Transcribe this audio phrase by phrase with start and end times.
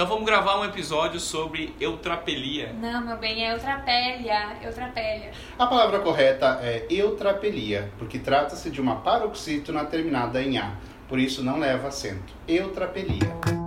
[0.00, 2.72] Então vamos gravar um episódio sobre eutrapelia.
[2.72, 5.30] Não, meu bem, é eutrapelia, eutrapelia.
[5.58, 10.72] A palavra correta é eutrapelia, porque trata-se de uma paroxítona terminada em A,
[11.06, 12.32] por isso não leva acento.
[12.48, 13.59] Eutrapelia.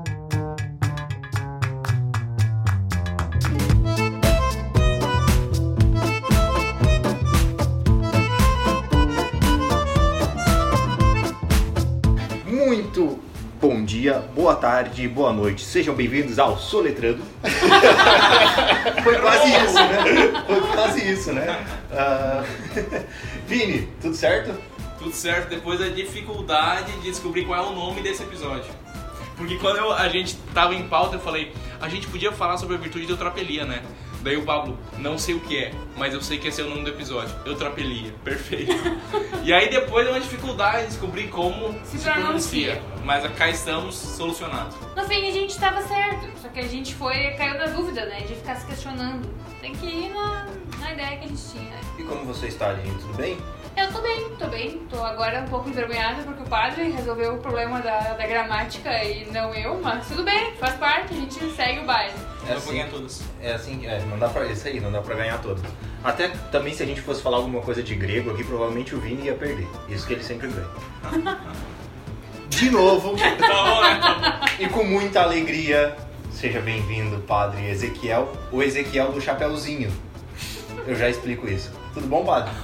[14.44, 15.64] Boa tarde, boa noite.
[15.64, 17.24] Sejam bem-vindos ao Soletrando.
[19.02, 20.44] Foi quase isso, né?
[20.46, 21.66] Foi quase isso, né?
[21.90, 22.44] Ah,
[23.48, 24.54] Vini, tudo certo?
[25.00, 28.70] Tudo certo, depois da dificuldade de descobrir qual é o nome desse episódio.
[29.38, 32.76] Porque quando eu- a gente tava em pauta, eu falei, a gente podia falar sobre
[32.76, 33.82] a virtude de eutrapelia, né?
[34.24, 36.70] Daí o Pablo, não sei o que é, mas eu sei que esse é o
[36.70, 37.36] nome do episódio.
[37.46, 38.72] Eutrapelia, perfeito.
[39.44, 42.76] e aí depois é uma dificuldade de descobrir como Se se, pronuncia.
[42.78, 42.82] pronuncia.
[43.04, 44.76] Mas cá estamos solucionados.
[44.96, 48.22] No fim, a gente tava certo, só que a gente foi, caiu na dúvida, né,
[48.22, 49.30] de ficar se questionando.
[49.60, 50.48] Tem que ir na,
[50.80, 51.64] na ideia que a gente tinha.
[51.70, 51.82] né?
[52.00, 52.96] E como você está, Aline?
[53.02, 53.38] Tudo bem?
[53.76, 54.80] Eu tô bem, tô bem.
[54.90, 59.26] Tô agora um pouco envergonhada porque o padre resolveu o problema da, da gramática e
[59.32, 62.14] não eu, mas tudo bem, faz parte, a gente segue o baile.
[62.48, 63.24] Eu vou ganhar todas.
[63.42, 64.46] É assim, é, não dá pra.
[64.46, 65.64] Isso aí, não dá pra ganhar todas.
[66.04, 69.24] Até também se a gente fosse falar alguma coisa de grego aqui, provavelmente o Vini
[69.26, 69.68] ia perder.
[69.90, 71.38] Isso que ele sempre ganha.
[72.50, 74.40] De novo, Tá bom, né?
[74.60, 75.98] E com muita alegria,
[76.32, 79.92] seja bem-vindo, Padre Ezequiel, o Ezequiel do Chapeuzinho.
[80.86, 81.72] Eu já explico isso.
[81.94, 82.52] Tudo bom, Padre?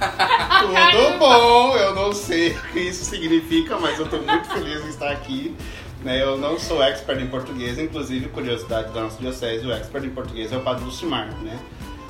[0.92, 4.88] Tudo bom, eu não sei o que isso significa, mas eu estou muito feliz em
[4.88, 5.54] estar aqui.
[6.02, 6.20] né?
[6.22, 10.52] Eu não sou expert em português, inclusive, curiosidade da nossa diocese, o expert em português
[10.52, 11.58] é o Padre Lucimar, né?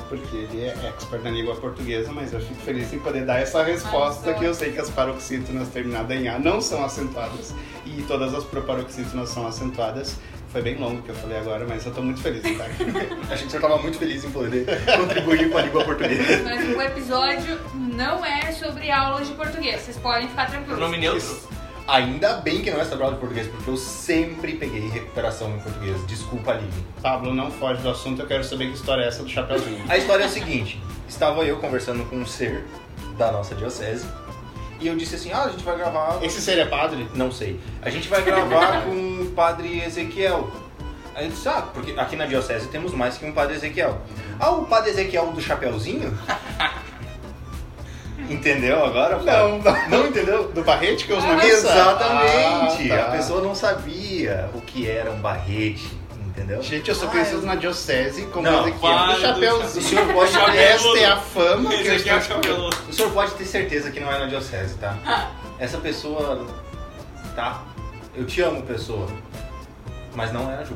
[0.08, 3.62] Porque ele é expert na língua portuguesa, mas eu fico feliz em poder dar essa
[3.62, 7.54] resposta que eu sei que as paroxítonas terminadas em A não são acentuadas
[7.86, 10.16] e todas as proparoxítonas são acentuadas.
[10.52, 12.64] Foi bem longo o que eu falei agora, mas eu tô muito feliz em estar
[12.64, 12.84] aqui.
[13.30, 14.66] A gente estava muito feliz em poder
[14.98, 16.42] contribuir com a língua portuguesa.
[16.42, 20.80] Mas o episódio não é sobre aulas de português, vocês podem ficar tranquilos.
[20.80, 21.48] Nome neutro?
[21.86, 25.60] Ainda bem que não é sobre aula de português, porque eu sempre peguei recuperação em
[25.60, 26.04] português.
[26.06, 26.72] Desculpa, Aline.
[27.00, 29.84] Pablo, não foge do assunto, eu quero saber que história é essa do Chapeuzinho.
[29.88, 32.64] A história é a seguinte: estava eu conversando com um ser
[33.16, 34.06] da nossa diocese
[34.80, 36.18] e eu disse assim: ah, a gente vai gravar.
[36.22, 37.08] Esse seria padre?
[37.14, 37.60] Não sei.
[37.82, 40.50] A gente vai gravar com o padre Ezequiel.
[41.14, 44.00] Aí eu disse: ah, porque aqui na diocese temos mais que um padre Ezequiel.
[44.38, 46.16] Ah, o padre Ezequiel do Chapeuzinho?
[48.28, 49.16] Entendeu agora?
[49.16, 49.90] Não, Fábio?
[49.90, 50.52] Não entendeu?
[50.52, 51.44] Do Barrete que eu uso Ah?
[51.44, 52.92] Exatamente!
[52.92, 53.06] Ah, tá.
[53.08, 55.90] A pessoa não sabia o que era um barrete,
[56.40, 56.62] entendeu?
[56.62, 59.84] Gente, eu sou Ah, conhecido na diocese como Não, Ezequiel para do Chapeuzinho.
[59.84, 60.54] O senhor pode Chapéu.
[60.54, 62.68] Esta é a fama que eu estou é o.
[62.88, 65.30] O senhor pode ter certeza que não é na diocese, tá?
[65.58, 66.46] Essa pessoa,
[67.36, 67.62] tá?
[68.14, 69.06] Eu te amo, pessoa.
[70.14, 70.74] Mas não é a Ju.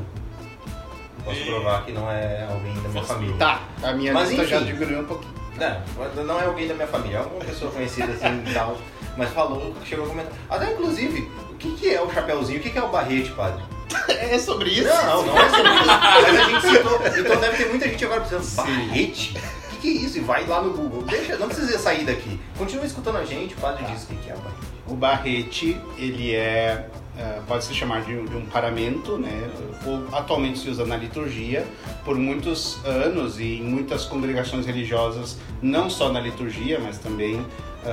[1.23, 3.35] Posso E- provar que não é alguém da minha Posso família.
[3.37, 4.65] Tá, a minha Mas lista já enfim.
[4.73, 5.33] diminuiu um pouquinho.
[5.57, 8.77] Não, não é alguém da minha família, é alguma pessoa conhecida assim e tal.
[9.17, 10.33] Mas falou, chegou a comentar.
[10.49, 12.59] Até inclusive, o que, que é o chapeuzinho?
[12.59, 13.63] O que, que é o barrete, padre?
[14.07, 14.83] É sobre isso?
[14.87, 15.85] Não, não é sobre isso.
[15.87, 17.01] Mas a gente citou.
[17.19, 19.37] Então deve ter muita gente agora pensando, barrete?
[19.37, 20.17] O que, que é isso?
[20.17, 21.03] E vai lá no Google.
[21.03, 22.39] Deixa, não precisa sair daqui.
[22.57, 24.65] Continua escutando a gente, o padre diz o que, que é o barrete.
[24.87, 26.87] O barrete, ele é,
[27.17, 29.49] é, pode se chamar de, um- de um paramento, né?
[29.85, 31.65] Ou, atualmente se usa na liturgia.
[32.03, 37.45] Por muitos anos e em muitas congregações religiosas, não só na liturgia, mas também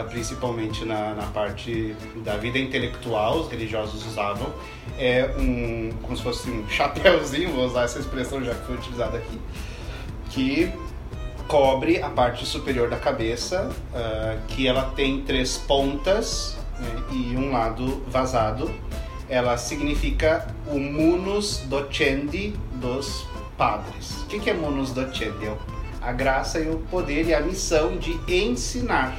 [0.05, 1.95] principalmente na, na parte
[2.25, 4.53] da vida intelectual, os religiosos usavam.
[4.99, 9.19] É um, como se fosse um chapéuzinho, vou usar essa expressão já que foi utilizada
[9.19, 9.41] aqui,
[10.31, 10.73] que
[11.47, 17.53] cobre a parte superior da cabeça, ah, que ela tem três pontas né, e um
[17.53, 18.73] lado vazado.
[19.29, 23.27] Ela significa o munus docendi dos
[23.57, 24.23] padres.
[24.23, 25.47] O que é munus docendi?
[25.47, 25.57] É
[26.03, 29.17] a graça e o poder e a missão de ensinar.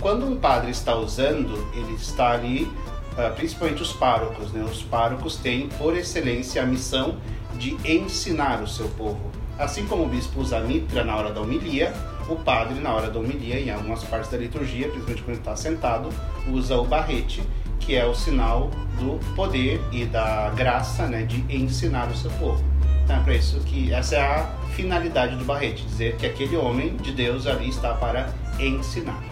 [0.00, 2.70] Quando um padre está usando, ele está ali,
[3.16, 4.64] ah, principalmente os párocos, né?
[4.64, 7.16] Os párocos têm, por excelência, a missão
[7.54, 9.20] de ensinar o seu povo.
[9.58, 11.92] Assim como o bispo usa a mitra na hora da homilia,
[12.28, 16.10] o padre, na hora da homilia, em algumas partes da liturgia, principalmente quando está sentado,
[16.48, 17.42] usa o barrete,
[17.80, 18.70] que é o sinal
[19.00, 22.62] do poder e da graça né, de ensinar o seu povo.
[23.02, 24.44] Então é para isso que essa é a
[24.76, 28.28] finalidade do barrete, dizer que aquele homem de Deus ali está para
[28.60, 29.27] ensinar.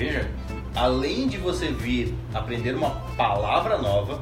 [0.00, 0.30] Veja,
[0.74, 2.88] além de você vir aprender uma
[3.18, 4.18] palavra nova,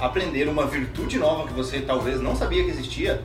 [0.00, 3.20] aprender uma virtude nova que você talvez não sabia que existia,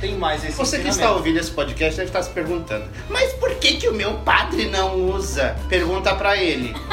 [0.00, 3.54] tem mais esse Você que está ouvindo esse podcast deve estar se perguntando, mas por
[3.56, 5.54] que que o meu padre não usa?
[5.68, 6.72] Pergunta pra ele.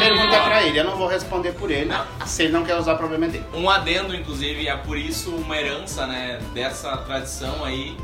[0.00, 1.92] Pergunta pra ele, eu não vou responder por ele.
[2.26, 3.44] Se ele não quer usar, o problema é dele.
[3.54, 7.96] Um adendo, inclusive, é por isso uma herança, né, dessa tradição aí,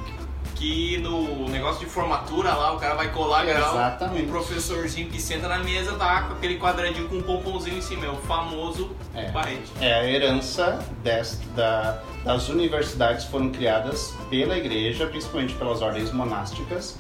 [0.64, 4.24] que no negócio de formatura lá, o cara vai colar grau, Exatamente.
[4.24, 8.06] o professorzinho que senta na mesa tá com aquele quadradinho com um pomponzinho em cima,
[8.06, 9.30] é o famoso É.
[9.30, 9.70] barrete.
[9.78, 16.96] É a herança des- da- das universidades foram criadas pela igreja, principalmente pelas ordens monásticas.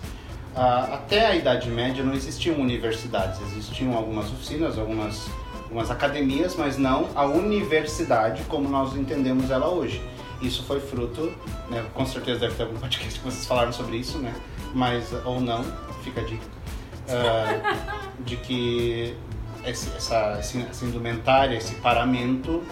[0.54, 5.26] Ah, até a Idade Média não existiam universidades, existiam algumas oficinas, algumas,
[5.64, 10.02] algumas academias, mas não a universidade como nós entendemos ela hoje.
[10.40, 11.32] Isso foi fruto,
[11.70, 14.34] né, com certeza deve ter algum podcast que vocês falaram sobre isso, né?
[14.74, 15.64] Mas, ou não,
[16.02, 16.44] fica a dica.
[17.08, 19.16] ah, de que
[19.64, 22.62] esse, essa, essa indumentária, esse paramento,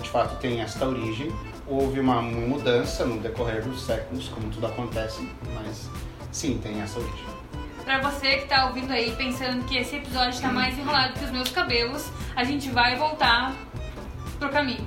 [0.00, 1.32] de fato tem esta origem.
[1.66, 5.88] Houve uma mudança no decorrer dos séculos, como tudo acontece, mas
[6.32, 7.24] sim, tem essa origem.
[7.84, 11.30] Pra você que tá ouvindo aí pensando que esse episódio tá mais enrolado que os
[11.30, 13.54] meus cabelos, a gente vai voltar
[14.38, 14.86] pro caminho.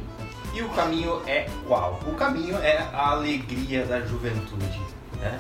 [0.56, 2.00] E o caminho é qual?
[2.08, 4.80] O caminho é a alegria da juventude.
[5.20, 5.40] Né?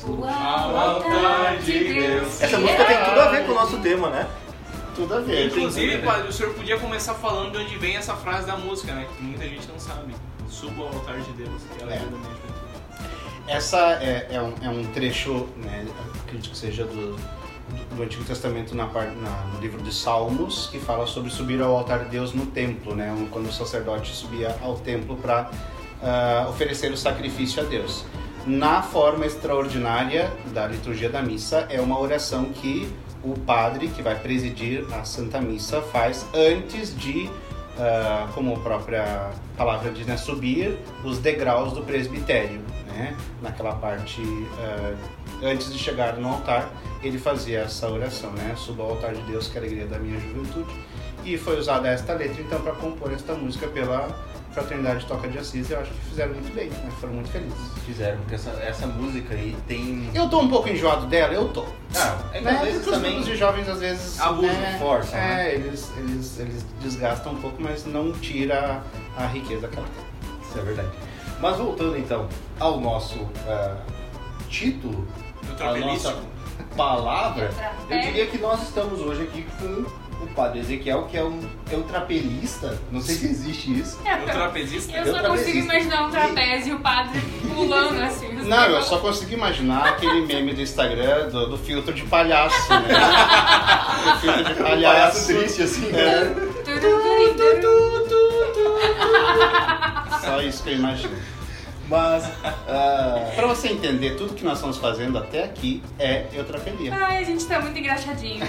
[0.00, 2.42] Subo ao ao altar de Deus.
[2.42, 4.26] Essa música tem tudo a ver com o nosso tema, né?
[4.94, 5.46] Tudo a ver.
[5.46, 9.06] Inclusive, padre, o senhor podia começar falando de onde vem essa frase da música, né?
[9.16, 10.14] Que muita gente não sabe.
[10.48, 11.96] Subo ao altar de Deus, que é a É.
[11.96, 12.64] alegria da minha juventude.
[13.48, 15.86] Essa é, é, um, é um trecho, né,
[16.22, 17.16] acredito que seja do,
[17.94, 22.00] do, Antigo Testamento na, na- no livro de Salmos, que fala sobre subir ao altar
[22.04, 25.50] de Deus no templo, né, quando o sacerdote subia ao templo para
[26.48, 28.04] oferecer o sacrifício a Deus.
[28.46, 32.92] Na forma extraordinária da liturgia da missa, é uma oração que
[33.22, 37.30] o padre que vai presidir a Santa Missa faz antes de,
[37.78, 42.60] ah, como a própria palavra diz, né, subir os degraus do presbitério.
[42.86, 43.16] Né?
[43.40, 44.20] Naquela parte,
[44.58, 44.94] ah,
[45.42, 46.70] antes de chegar no altar,
[47.02, 48.54] ele fazia essa oração, né?
[48.56, 50.74] Suba ao altar de Deus, que é a alegria da minha juventude.
[51.24, 54.08] E foi usada esta letra, então, para compor esta música pela
[54.52, 55.70] Fraternidade Toca de Assis.
[55.70, 56.90] Eu acho que fizeram muito bem, né?
[57.00, 57.56] foram muito felizes.
[57.86, 60.08] Fizeram, porque essa, essa música aí tem.
[60.14, 61.64] Eu tô um pouco enjoado dela, eu tô.
[61.96, 62.50] Ah, é que Né?
[62.52, 63.10] às vezes Porque os também.
[63.12, 65.54] grupos de jovens às vezes Abusam, né, forçam, É, né?
[65.54, 68.82] eles, eles, eles desgastam um pouco, mas não tira
[69.16, 70.38] a riqueza que ela tem.
[70.48, 70.90] Isso é verdade.
[71.40, 72.28] Mas voltando então
[72.60, 73.76] ao nosso ah,
[74.48, 75.06] título,
[75.60, 76.14] a nossa
[76.76, 77.50] palavra,
[77.88, 78.00] eu É.
[78.00, 79.84] diria que nós estamos hoje aqui com
[80.24, 81.40] o padre Ezequiel, que é um
[81.70, 82.78] eutrapelista.
[82.90, 83.98] Não sei se existe isso.
[84.00, 84.92] O trapezista?
[84.96, 85.28] Eu só trapezista.
[85.52, 87.20] consigo imaginar um trapézio e o padre
[87.54, 88.32] pulando assim.
[88.32, 92.88] Não, eu só consigo imaginar aquele meme do Instagram do, do filtro de palhaço, né?
[94.14, 95.32] o filtro de palhaço.
[95.62, 95.90] assim.
[95.94, 96.24] É,
[96.64, 96.90] Tudu,
[97.36, 98.24] tudu,
[100.24, 101.14] só isso que eu imagino.
[101.88, 106.94] Mas ah, Pra você entender, tudo que nós estamos fazendo até aqui é eutrapelia.
[106.94, 108.44] Ai, a gente tá muito engraxadinho.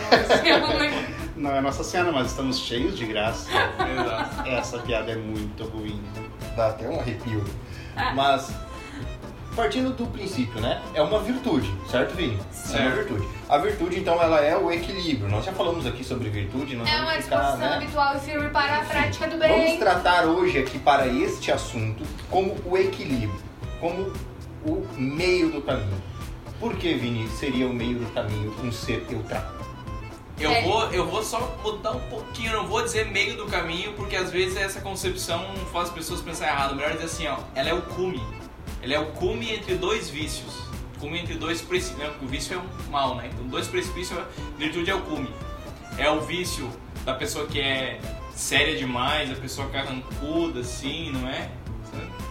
[1.35, 3.49] Não é Nossa Senhora, mas estamos cheios de graça.
[3.51, 4.49] Exato.
[4.49, 6.01] Essa piada é muito ruim.
[6.55, 7.43] dá até um arrepio.
[7.95, 8.13] Ah.
[8.13, 8.53] Mas
[9.55, 10.81] partindo do princípio, né?
[10.93, 12.33] É uma virtude, certo, Vini?
[12.33, 12.95] É uma Certo.
[12.95, 13.27] virtude.
[13.47, 15.29] A virtude, então, ela é o equilíbrio.
[15.29, 17.75] Nós já falamos aqui sobre virtude, nós É vamos uma ficar, disposição né?
[17.75, 19.77] habitual e firme para a prática do Vamos bem.
[19.79, 23.39] tratar hoje aqui para este assunto como o equilíbrio,
[23.79, 24.11] como
[24.65, 26.01] o meio do caminho.
[26.59, 29.63] Por que, Vini, seria o meio do caminho um ser eutráfico?
[30.39, 30.61] Eu, É.
[30.63, 34.31] vou, eu vou só mudar um pouquinho, não vou dizer meio do caminho, porque às
[34.31, 36.75] vezes essa concepção faz as pessoas pensar errado.
[36.75, 38.21] Melhor dizer assim, ó, ela é o cume.
[38.85, 40.61] Ela é o cume entre dois vícios.
[40.99, 41.97] Cume entre dois precipícios.
[41.97, 42.07] Né?
[42.09, 43.31] Porque o vício é um mal, né?
[43.33, 44.19] Então, dois precipícios,
[44.59, 45.33] virtude é o cume.
[45.97, 46.69] É o vício
[47.03, 47.99] da pessoa que é
[48.35, 51.49] séria demais, a pessoa carrancuda, assim, não é?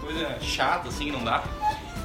[0.01, 1.43] Coisa chata, assim, não dá.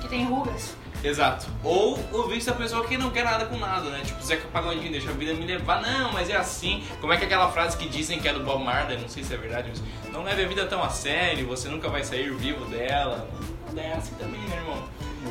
[0.01, 0.75] Que tem rugas.
[1.03, 1.47] Exato.
[1.63, 4.01] Ou o vício da pessoa que não quer nada com nada, né?
[4.03, 5.79] Tipo, Zeca Pagodinho, deixa a vida me levar.
[5.81, 6.83] Não, mas é assim.
[6.99, 9.23] Como é que é aquela frase que dizem que é do Bob Marley, não sei
[9.23, 12.33] se é verdade, mas não leve a vida tão a sério, você nunca vai sair
[12.33, 13.29] vivo dela.
[13.77, 14.83] É assim também, né, irmão?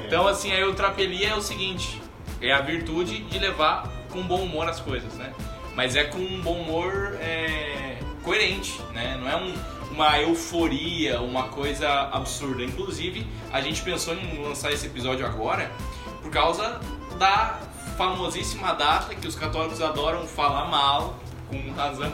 [0.06, 2.00] Então, assim, a eutrapelia é o seguinte:
[2.40, 5.32] é a virtude de levar com bom humor as coisas, né?
[5.74, 9.16] Mas é com um bom humor é, coerente, né?
[9.20, 9.54] Não é um-
[9.92, 12.62] uma euforia, uma coisa absurda.
[12.62, 15.70] Inclusive, a gente pensou em lançar esse episódio agora
[16.22, 16.80] por causa
[17.18, 17.58] da
[17.96, 21.18] famosíssima data que os católicos adoram falar mal,
[21.48, 22.12] com razão,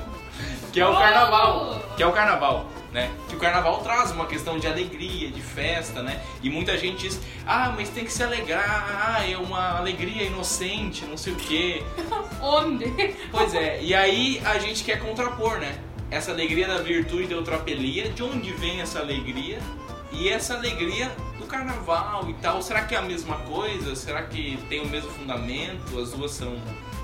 [0.75, 0.97] que é o Oh!
[0.99, 1.85] carnaval.
[1.97, 2.67] Que é o carnaval.
[2.93, 3.11] Né?
[3.29, 6.21] Que o carnaval traz uma questão de alegria, de festa, né?
[6.43, 11.05] E muita gente diz, ah, mas tem que se alegrar, ah, é uma alegria inocente,
[11.05, 11.83] não sei o quê.
[12.41, 12.87] Onde?
[13.33, 15.77] Pois é, e aí a gente quer contrapor, né?
[16.11, 19.59] Essa alegria da virtude da eutrapelia, de onde vem essa alegria
[20.13, 23.97] E essa alegria do carnaval e tal, será que é a mesma coisa?
[23.97, 25.99] Será que tem o mesmo fundamento?
[25.99, 26.57] As duas são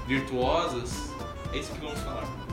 [0.07, 1.11] virtuosas?
[1.53, 2.50] É isso que vamos falar.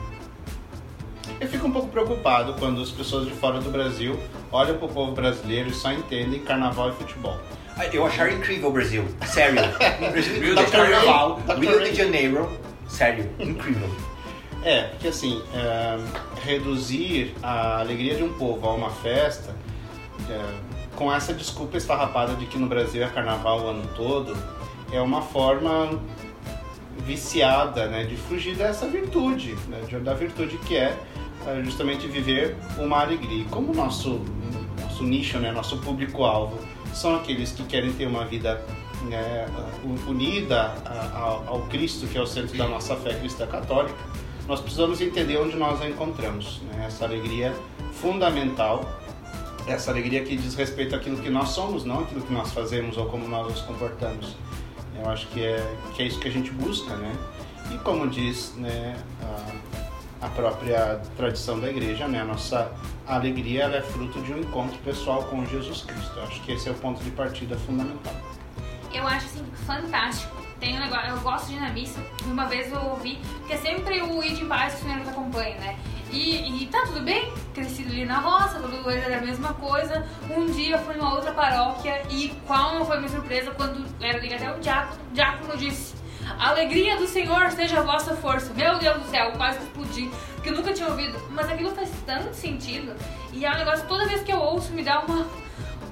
[1.39, 4.19] Eu fico um pouco preocupado quando as pessoas de fora do Brasil
[4.51, 7.37] olham pro povo brasileiro e só entendem carnaval e futebol.
[7.93, 9.05] Eu achar incrível o Brasil.
[9.25, 9.61] Sério.
[10.11, 11.39] Brasil Rio de carnaval.
[11.59, 12.59] Rio de Janeiro.
[12.87, 13.29] Sério.
[13.37, 13.87] Incrível.
[14.63, 15.99] É, porque assim, é,
[16.43, 19.55] reduzir a alegria de um povo a uma festa,
[20.27, 20.41] é,
[20.95, 24.35] com essa desculpa esfarrapada de que no Brasil é carnaval o ano todo,
[24.91, 26.01] é uma forma
[27.05, 30.97] viciada né, de fugir dessa virtude, né, da virtude que é
[31.47, 33.43] é, justamente viver uma alegria.
[33.43, 34.21] E como o nosso,
[34.81, 36.59] nosso nicho, né, nosso público-alvo,
[36.93, 38.61] são aqueles que querem ter uma vida
[39.03, 39.45] né,
[40.07, 40.75] unida
[41.13, 43.97] ao, Cristo, que é o centro da nossa fé cristã católica,
[44.47, 46.61] nós precisamos entender onde nós a encontramos.
[46.63, 46.85] Né?
[46.87, 47.53] Essa alegria
[47.93, 48.89] fundamental,
[49.67, 53.05] essa alegria que diz respeito àquilo que nós somos, não aquilo que nós fazemos ou
[53.05, 54.35] como nós nos comportamos.
[54.99, 57.15] Eu acho que é, que é isso que a gente busca, né?
[57.71, 58.95] E como diz né,
[60.21, 62.21] a, a própria tradição da igreja, né?
[62.21, 62.71] A nossa
[63.05, 66.17] alegria é fruto de um encontro pessoal com Jesus Cristo.
[66.17, 68.13] Eu acho que esse é o ponto de partida fundamental.
[68.93, 70.35] Eu acho assim fantástico.
[70.59, 72.01] Tem um negócio, eu gosto de missa.
[72.25, 75.09] Uma vez eu ouvi que é sempre o ir de paz que o Senhor nos
[75.09, 75.77] acompanha, né?
[76.11, 80.07] E, e tá tudo bem, crescido ali na roça, tudo coisa era a mesma coisa.
[80.29, 84.51] Um dia eu fui numa outra paróquia e qual foi minha surpresa quando era até
[84.51, 85.95] o diácono, o diácono disse:
[86.39, 88.53] A alegria do Senhor seja a vossa força.
[88.53, 91.19] Meu Deus do céu, quase explodi, porque eu nunca tinha ouvido.
[91.31, 92.95] Mas aquilo faz tanto sentido.
[93.33, 95.27] E é um negócio, toda vez que eu ouço, me dá uma,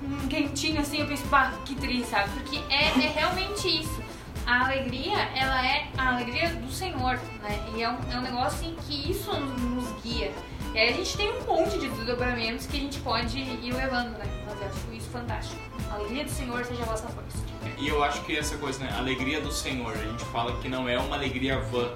[0.04, 2.30] um quentinho assim, eu penso, pá, que triste, sabe?
[2.32, 4.04] Porque é, é realmente isso.
[4.46, 7.60] A alegria, ela é a alegria do Senhor, né?
[7.76, 10.32] E é um, é um negócio assim que isso nos, nos guia.
[10.74, 14.18] E aí a gente tem um monte de desdobramentos que a gente pode ir levando,
[14.18, 14.26] né?
[14.46, 15.60] Mas eu acho isso fantástico.
[15.90, 17.55] A alegria do Senhor seja a vossa força.
[17.78, 18.94] E eu acho que essa coisa, né?
[18.98, 19.94] Alegria do Senhor.
[19.94, 21.90] A gente fala que não é uma alegria vã.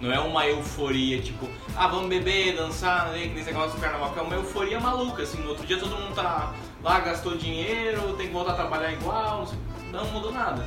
[0.00, 3.22] Não é uma euforia, tipo, ah, vamos beber, dançar, né?
[3.22, 5.40] Que nesse negócio do carnaval, que é uma euforia maluca, assim.
[5.40, 9.48] No outro dia todo mundo tá lá, gastou dinheiro, tem que voltar a trabalhar igual,
[9.90, 10.66] não, não mudou nada.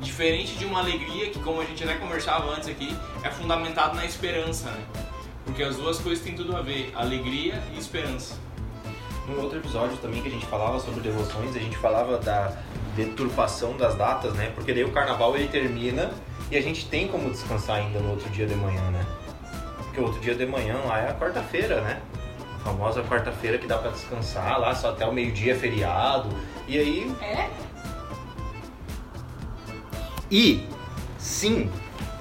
[0.00, 4.04] Diferente de uma alegria que, como a gente até conversava antes aqui, é fundamentado na
[4.04, 4.84] esperança, né?
[5.44, 8.34] Porque as duas coisas têm tudo a ver, alegria e esperança.
[9.28, 12.52] Num outro episódio também que a gente falava sobre devoções, a gente falava da
[12.96, 14.50] deturpação das datas, né?
[14.54, 16.10] Porque daí o carnaval ele termina
[16.50, 19.06] e a gente tem como descansar ainda no outro dia de manhã, né?
[19.76, 22.00] Porque o outro dia de manhã lá é a quarta-feira, né?
[22.56, 26.28] A famosa quarta-feira que dá pra descansar lá, só até o meio-dia é feriado.
[26.66, 27.48] E aí É?
[30.30, 30.66] E,
[31.18, 31.70] sim,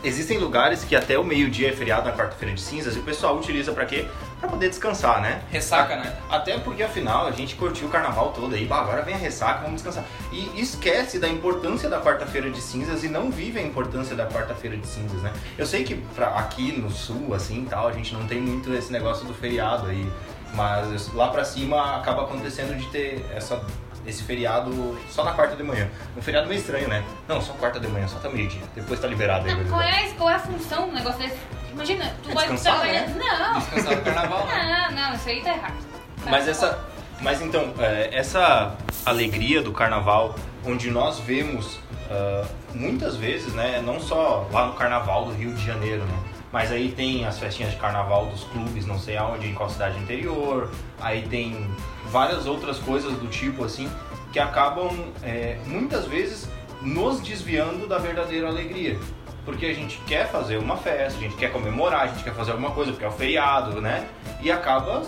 [0.03, 3.35] existem lugares que até o meio-dia é feriado na quarta-feira de cinzas e o pessoal
[3.37, 4.05] utiliza pra quê?
[4.45, 5.41] Pra poder descansar, né?
[5.49, 6.15] Ressaca, né?
[6.29, 9.61] Até porque afinal a gente curtiu o carnaval todo aí, bah, agora vem a ressaca,
[9.61, 10.03] vamos descansar.
[10.31, 14.77] E esquece da importância da quarta-feira de cinzas e não vive a importância da quarta-feira
[14.77, 15.33] de cinzas, né?
[15.57, 18.71] Eu sei que pra, aqui no sul, assim e tal, a gente não tem muito
[18.71, 20.07] esse negócio do feriado aí,
[20.53, 23.65] mas lá pra cima acaba acontecendo de ter essa,
[24.05, 25.89] esse feriado só na quarta de manhã.
[26.15, 27.03] Um feriado meio estranho, né?
[27.27, 28.61] Não, só quarta de manhã, só até meio-dia.
[28.75, 31.39] Depois tá liberado aí, Não, qual, é, qual é a função do negócio desse?
[31.75, 33.07] Imagina, tu É vai descansar, trabalhar.
[33.07, 33.15] né?
[33.17, 34.87] Não, Descansar do carnaval, né?
[34.89, 35.75] não, não, isso aí tá errado.
[36.23, 36.79] Tá Mas essa,
[37.21, 41.79] mas então, é, essa alegria do carnaval, onde nós vemos
[42.09, 46.17] ah, muitas vezes, né, não só lá no carnaval do Rio de Janeiro, né,
[46.51, 49.97] mas aí tem as festinhas de carnaval dos clubes, não sei aonde, em qual cidade
[49.99, 51.69] interior, aí tem
[52.05, 53.91] várias outras coisas do tipo assim,
[54.31, 54.89] que acabam
[55.23, 56.47] é, muitas vezes
[56.81, 58.97] nos desviando da verdadeira alegria.
[59.45, 62.51] Porque a gente quer fazer uma festa, a gente quer comemorar, a gente quer fazer
[62.51, 64.07] alguma coisa, porque é o feriado, né?
[64.41, 65.03] E acaba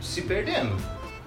[0.00, 0.76] se perdendo.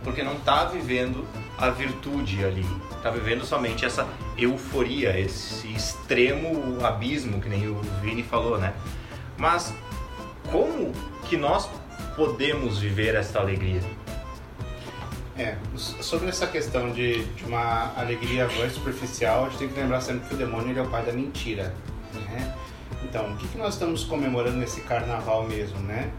[0.02, 1.28] Porque não tá vivendo
[1.58, 2.66] a virtude ali.
[3.02, 8.74] Tá vivendo somente essa euforia, esse extremo abismo, que nem o Vini falou, né?
[9.38, 9.74] Mas
[10.50, 10.94] como
[11.28, 11.70] que nós
[12.16, 13.82] podemos viver esta alegria?
[15.38, 20.28] É, sobre essa questão de, de uma alegria superficial, a gente tem que lembrar sempre
[20.28, 21.74] que o demônio é o pai da mentira,
[22.20, 22.56] né?
[23.04, 26.12] Então, o que, que nós estamos comemorando nesse carnaval mesmo, né?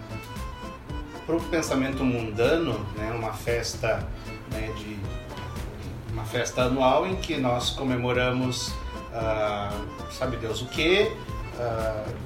[1.26, 4.06] Para o pensamento mundano, né, uma festa
[4.52, 4.98] né, de
[6.12, 8.74] uma festa anual em que nós comemoramos,
[9.12, 9.72] ah,
[10.10, 11.10] sabe Deus o que,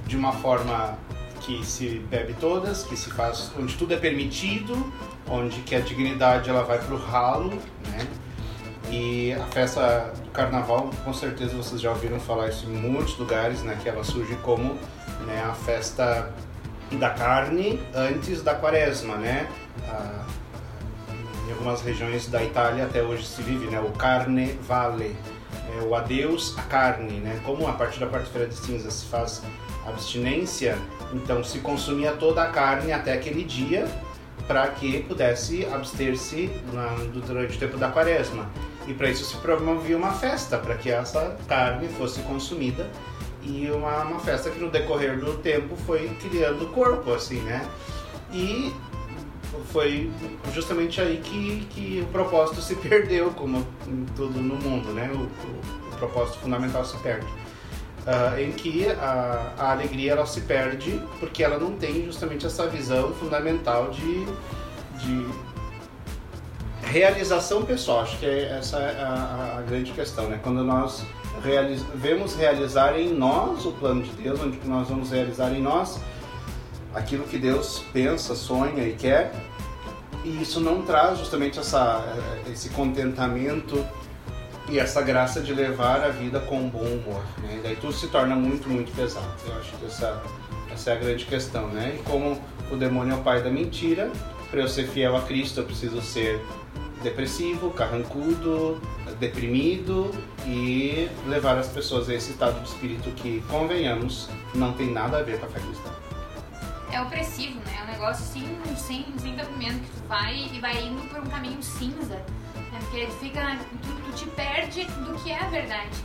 [0.07, 0.99] de uma forma
[1.41, 4.93] que se bebe todas, que se faz, onde tudo é permitido,
[5.29, 7.51] onde que a dignidade ela vai para o ralo,
[7.89, 8.07] né?
[8.91, 13.63] E a festa do carnaval, com certeza vocês já ouviram falar isso em muitos lugares,
[13.63, 13.79] né?
[13.83, 14.79] Que ela surge como
[15.27, 16.33] né, a festa
[16.93, 19.47] da carne antes da quaresma, né?
[19.89, 20.25] Ah,
[21.47, 23.79] em algumas regiões da Itália até hoje se vive, né?
[23.81, 25.15] O carnevale,
[25.77, 27.41] é o adeus à carne, né?
[27.45, 29.43] Como a partir da quarta-feira de cinzas se faz
[29.87, 30.79] abstinência,
[31.13, 33.87] então se consumia toda a carne até aquele dia
[34.47, 36.51] para que pudesse abster-se
[37.27, 38.49] durante o tempo da quaresma.
[38.89, 42.91] E para isso se promovia uma festa, para que essa carne fosse consumida
[43.43, 47.69] e uma, uma festa que no decorrer do tempo foi criando corpo, assim, né?
[48.33, 48.73] E
[49.73, 50.11] foi
[50.53, 55.11] justamente aí que, que o propósito se perdeu, como em tudo no mundo, né?
[55.13, 57.27] O, o, o propósito fundamental se perde.
[57.27, 62.67] Uh, em que a, a alegria ela se perde porque ela não tem justamente essa
[62.67, 64.25] visão fundamental de,
[64.99, 65.27] de
[66.89, 68.01] realização pessoal.
[68.01, 70.41] Acho que é essa é a, a, grande questão, né?
[70.43, 71.05] Quando nós
[71.45, 76.01] realiz, vemos realizar em nós o plano de Deus, onde nós vamos realizar em nós
[76.95, 79.33] aquilo que Deus pensa, sonha e quer,
[80.25, 82.05] e isso não traz justamente essa,
[82.51, 83.85] esse contentamento
[84.69, 87.23] e essa graça de levar a vida com bom humor.
[87.39, 87.59] Né?
[87.59, 89.27] E daí tudo se torna muito, muito pesado.
[89.47, 90.23] Eu acho que essa,
[90.73, 91.69] essa é a grande questão.
[91.69, 91.97] Né?
[91.99, 92.39] E como
[92.71, 94.11] o demônio é o pai da mentira,
[94.51, 96.41] para eu ser fiel a Cristo eu preciso ser
[97.03, 98.81] depressivo, carrancudo,
[99.19, 100.11] deprimido
[100.47, 105.23] e levar as pessoas a esse estado de espírito que, convenhamos, não tem nada a
[105.23, 105.91] ver com a fé cristã
[106.93, 107.79] é opressivo, né?
[107.81, 108.25] É um negócio
[108.77, 112.79] sem, sem documento, que tu vai e vai indo por um caminho cinza, né?
[112.81, 115.97] Porque fica, tu, tu te perde do que é a verdade.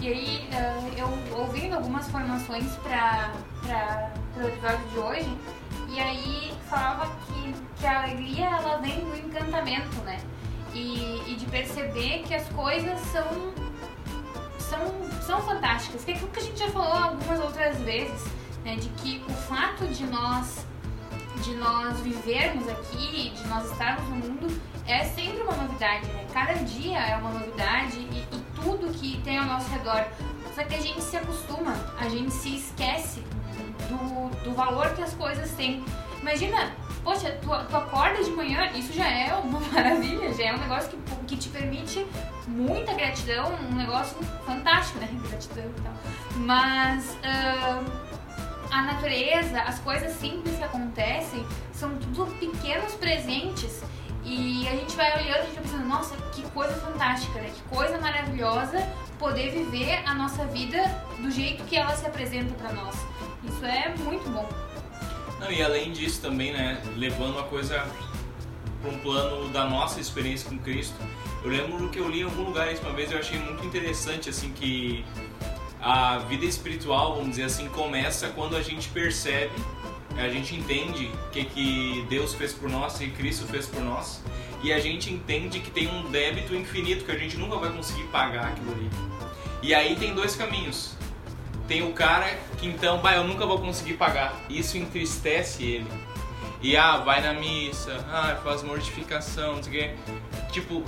[0.00, 3.32] E aí, uh, eu ouvindo algumas formações para
[4.36, 5.38] o episódio de hoje,
[5.88, 10.18] e aí falava que, que a alegria ela vem do encantamento, né?
[10.74, 13.26] E, e de perceber que as coisas são,
[14.58, 16.04] são, são fantásticas.
[16.04, 18.24] Que é aquilo que a gente já falou algumas outras vezes
[18.64, 20.66] né, de que o fato de nós
[21.42, 26.26] de nós vivermos aqui, de nós estarmos no mundo, é sempre uma novidade, né?
[26.32, 30.06] Cada dia é uma novidade e, e tudo que tem ao nosso redor.
[30.54, 33.24] Só que a gente se acostuma, a gente se esquece
[33.88, 35.84] do, do valor que as coisas têm.
[36.20, 40.58] Imagina, poxa, tu, tu acorda de manhã, isso já é uma maravilha, já é um
[40.58, 42.06] negócio que, que te permite
[42.46, 44.16] muita gratidão, um negócio
[44.46, 45.08] fantástico, né?
[45.28, 45.92] Gratidão e tal.
[46.36, 47.16] Mas.
[47.16, 48.12] Uh,
[48.72, 53.82] a natureza, as coisas simples que acontecem, são tudo pequenos presentes
[54.24, 57.50] e a gente vai olhando e a gente vai pensando, nossa, que coisa fantástica, né?
[57.54, 58.78] Que coisa maravilhosa
[59.18, 60.82] poder viver a nossa vida
[61.18, 62.96] do jeito que ela se apresenta para nós.
[63.44, 64.48] Isso é muito bom.
[65.42, 67.84] Não, e além disso também, né, levando a coisa
[68.80, 70.94] para um plano da nossa experiência com Cristo,
[71.42, 74.30] eu lembro que eu li em algum lugar isso uma vez, eu achei muito interessante
[74.30, 75.04] assim que
[75.80, 79.52] a vida espiritual, vamos dizer assim, começa quando a gente percebe,
[80.16, 84.22] a gente entende o que, que Deus fez por nós e Cristo fez por nós,
[84.62, 88.04] e a gente entende que tem um débito infinito que a gente nunca vai conseguir
[88.04, 88.88] pagar aquilo ali.
[89.60, 90.94] E aí tem dois caminhos.
[91.72, 94.38] Tem o cara que então, bah, eu nunca vou conseguir pagar.
[94.50, 95.86] Isso entristece ele.
[96.60, 99.94] E ah, vai na missa, ah, faz mortificação, não sei o quê.
[100.52, 100.84] Tipo,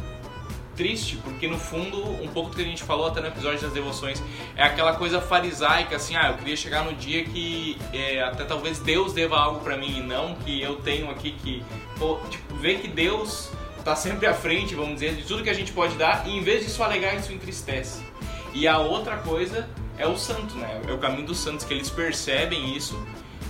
[0.76, 3.72] triste, porque no fundo, um pouco do que a gente falou até no episódio das
[3.72, 4.22] devoções,
[4.54, 8.78] é aquela coisa farisaica, assim, ah, eu queria chegar no dia que é, até talvez
[8.78, 11.64] Deus deva algo para mim e não que eu tenho aqui que.
[11.98, 13.50] Pô, tipo, ver que Deus
[13.82, 16.42] tá sempre à frente, vamos dizer, de tudo que a gente pode dar, e em
[16.42, 18.04] vez disso alegar, isso entristece.
[18.52, 19.66] E a outra coisa
[19.98, 20.80] é o santo, né?
[20.87, 23.00] É o caminho dos santos, que eles percebem isso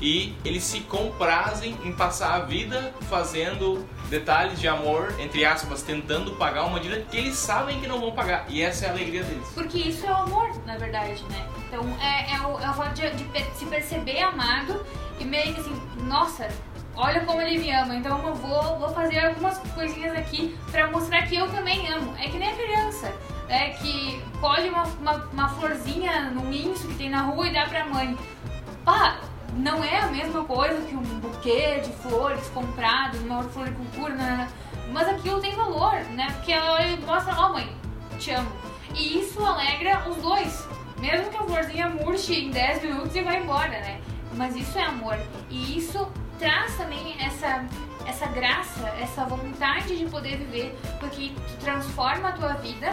[0.00, 6.32] e eles se comprazem em passar a vida fazendo detalhes de amor, entre aspas, tentando
[6.32, 8.44] pagar uma dívida que eles sabem que não vão pagar.
[8.48, 9.48] E essa é a alegria deles.
[9.54, 11.48] Porque isso é o amor, na verdade, né?
[11.66, 14.84] Então é, é, o, é o fato de, de, se perceber amado
[15.18, 16.48] e meio que assim, nossa,
[16.94, 21.22] olha como ele me ama, então eu vou, vou fazer algumas coisinhas aqui para mostrar
[21.22, 22.14] que eu também amo.
[22.18, 23.12] É que nem a criança.
[23.48, 27.66] É que colhe uma, uma, uma florzinha num inso que tem na rua e dá
[27.66, 28.16] pra mãe.
[28.84, 29.18] Pá,
[29.56, 34.48] não é a mesma coisa que um buquê de flores comprado numa floricultura, né,
[34.92, 36.26] mas aquilo tem valor, né?
[36.34, 37.76] Porque ela mostra, ó oh, mãe,
[38.18, 38.50] te amo.
[38.94, 40.68] E isso alegra os dois.
[40.98, 44.00] Mesmo que a florzinha murche em 10 minutos e vá embora, né?
[44.36, 45.18] Mas isso é amor.
[45.50, 47.64] E isso traz também essa,
[48.06, 52.90] essa graça, essa vontade de poder viver, porque tu transforma a tua vida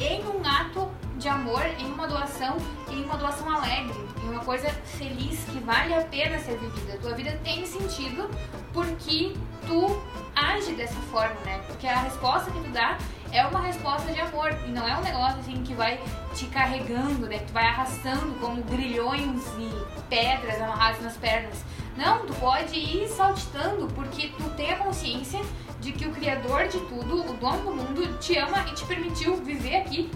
[0.00, 2.56] em um ato de amor, em uma doação,
[2.90, 6.96] em uma doação alegre, em uma coisa feliz que vale a pena ser vivida.
[6.98, 8.30] Tua vida tem sentido
[8.72, 9.34] porque
[9.66, 10.00] tu
[10.34, 11.60] age dessa forma, né?
[11.66, 12.96] Porque a resposta que tu dá
[13.30, 16.00] é uma resposta de amor e não é um negócio assim que vai
[16.34, 17.38] te carregando, né?
[17.38, 19.70] Que tu vai arrastando como grilhões e
[20.08, 21.62] pedras amarradas nas pernas.
[21.96, 25.40] Não, tu pode ir saltitando porque tu tem a consciência
[25.80, 29.36] de que o Criador de tudo, o dono do mundo, te ama e te permitiu
[29.36, 30.10] viver aqui.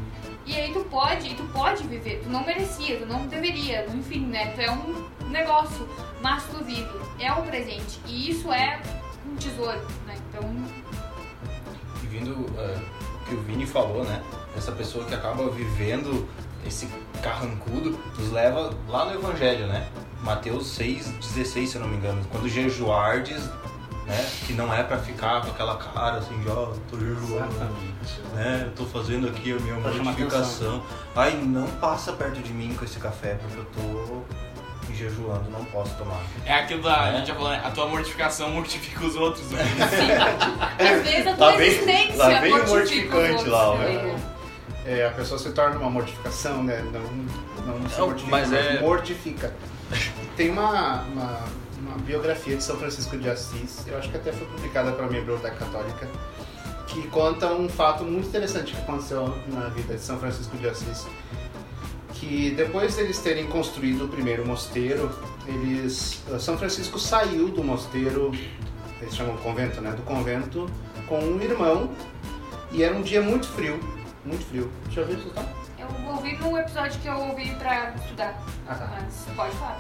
[0.47, 2.21] E aí tu pode, e tu pode viver.
[2.23, 4.49] Tu não merecia, tu não deveria, enfim, né?
[4.49, 5.89] Tu é um negócio,
[6.21, 6.87] mas tu vive.
[7.19, 7.99] É um presente.
[8.07, 8.81] E isso é
[9.27, 10.15] um tesouro, né?
[10.29, 10.43] Então,
[12.03, 12.81] E vindo uh,
[13.23, 14.23] o que o Vini falou, né?
[14.55, 16.29] Essa pessoa que acaba vivendo
[16.67, 16.89] esse
[17.23, 19.89] carrancudo, nos leva lá no Evangelho, né?
[20.23, 22.23] Mateus 6, 16, se eu não me engano.
[22.31, 23.49] Quando jejuardes,
[24.07, 24.31] né?
[24.47, 27.53] Que não é pra ficar com aquela cara assim, de ó, tô jejuando,
[28.35, 28.63] né?
[28.67, 30.83] Eu tô fazendo aqui a minha mortificação.
[31.17, 34.23] Ai, não passa perto de mim com esse café, porque eu tô
[34.93, 36.21] jejuando, não posso tomar.
[36.45, 37.05] É aquilo da.
[37.05, 37.17] A É.
[37.19, 37.61] gente já falou, né?
[37.65, 39.51] A tua mortificação mortifica os outros.
[39.51, 39.61] né?
[40.79, 42.75] às vezes a Lá tua vem- existência lá vem o mortifica
[43.17, 43.77] mortificante outros lá, ó.
[43.77, 44.15] também.
[44.87, 46.85] É, a pessoa se torna uma mortificação, né?
[46.93, 47.01] Não,
[47.81, 49.55] não se Não, mortifica, mas mas, é- mortifica.
[50.37, 51.41] Tem uma, uma,
[51.87, 55.21] uma biografia de São Francisco de Assis, eu acho que até foi publicada pela minha
[55.21, 56.09] biblioteca católica,
[56.87, 61.07] que conta um fato muito interessante que aconteceu na vida de São Francisco de Assis.
[62.15, 65.11] Que depois deles terem construído o primeiro mosteiro,
[65.47, 68.33] eles, São Francisco saiu do mosteiro,
[69.01, 69.91] eles chamam convento, né?
[69.91, 70.71] Do convento
[71.07, 71.91] com um irmão
[72.73, 73.79] e era um dia muito frio,
[74.25, 74.71] muito frio.
[74.87, 75.45] Deixa eu ver se tá.
[76.25, 78.43] Eu ouvi no episódio que eu ouvi pra estudar.
[78.67, 78.89] Ah, tá.
[78.93, 79.79] Mas pode falar.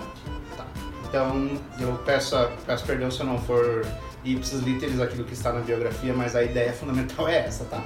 [1.08, 3.86] Então eu peço, a- peço perdão se eu não for
[4.24, 7.82] ipsis literis aquilo que está na biografia, mas a ideia fundamental é essa, tá?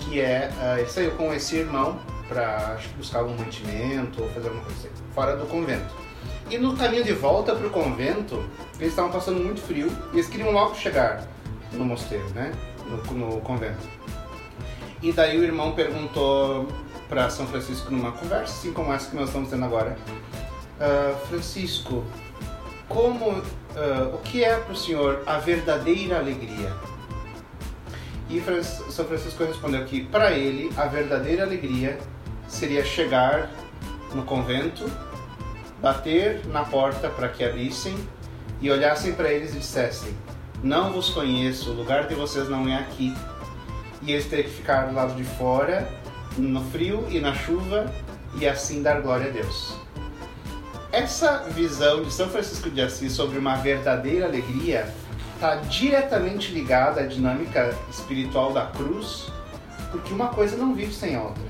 [0.00, 4.64] Que é, ah, ele saiu com esse irmão para buscar algum mantimento ou fazer alguma
[4.64, 5.94] coisa assim, fora do convento.
[6.50, 8.42] E no caminho de volta para o convento,
[8.78, 11.26] eles estavam passando muito frio e eles queriam logo chegar
[11.72, 12.52] no mosteiro, né?
[12.86, 13.86] No, no convento.
[15.02, 16.68] E daí o irmão perguntou
[17.08, 19.96] para São Francisco numa conversa assim como essa que nós estamos tendo agora,
[20.80, 22.04] "Ah, Francisco,
[22.88, 23.42] como
[23.76, 26.72] ah, o que é para o senhor a verdadeira alegria?
[28.28, 28.40] E
[28.90, 31.98] São Francisco respondeu que para ele a verdadeira alegria
[32.48, 33.50] seria chegar
[34.14, 34.90] no convento,
[35.80, 37.94] bater na porta para que abrissem
[38.60, 40.16] e olhassem para eles e dissessem:
[40.62, 43.14] Não vos conheço, o lugar de vocês não é aqui.
[44.02, 45.88] E eles teriam que ficar do lado de fora,
[46.38, 47.92] no frio e na chuva,
[48.38, 49.74] e assim dar glória a Deus.
[50.90, 54.92] Essa visão de São Francisco de Assis sobre uma verdadeira alegria
[55.34, 59.26] está diretamente ligada à dinâmica espiritual da cruz,
[59.90, 61.42] porque uma coisa não vive sem a outra.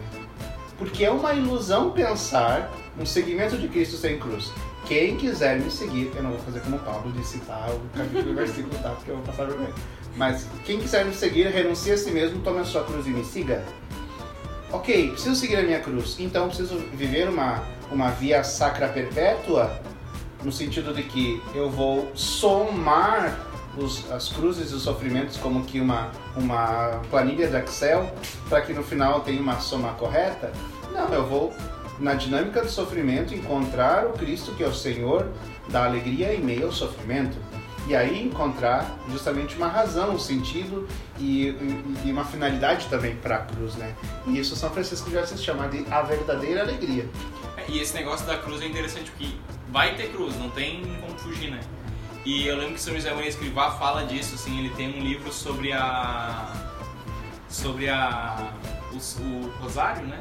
[0.78, 4.52] Porque é uma ilusão pensar um seguimento de Cristo sem cruz.
[4.86, 8.76] Quem quiser me seguir, eu não vou fazer como Paulo de citar o capítulo versículo,
[8.82, 8.90] tá?
[8.90, 9.72] Porque eu vou passar vergonha.
[10.16, 13.24] Mas quem quiser me seguir, renuncie a si mesmo, tome a sua cruz e me
[13.24, 13.64] siga.
[14.72, 19.70] Ok, preciso seguir a minha cruz, então preciso viver uma, uma via sacra perpétua,
[20.42, 23.38] no sentido de que eu vou somar
[23.76, 28.10] os, as cruzes e os sofrimentos como que uma, uma planilha de Excel,
[28.48, 30.50] para que no final tenha uma soma correta.
[30.90, 31.52] Não, eu vou,
[31.98, 35.28] na dinâmica do sofrimento, encontrar o Cristo que é o Senhor
[35.68, 37.36] da alegria em meio ao sofrimento.
[37.88, 40.86] E aí encontrar justamente uma razão, um sentido
[41.18, 41.48] e,
[42.04, 43.94] e- uma finalidade também para a cruz, né?
[44.26, 47.08] E isso São Francisco já se chama de a verdadeira alegria.
[47.56, 49.28] É, E esse negócio da cruz é interessante porque
[49.70, 51.60] vai ter cruz, não tem como fugir, né?
[52.24, 55.32] E eu lembro que São José Maria Escrivá fala disso, assim, ele tem um livro
[55.32, 56.52] sobre a.
[57.48, 58.52] sobre a.
[58.92, 60.20] o, o Rosário, né?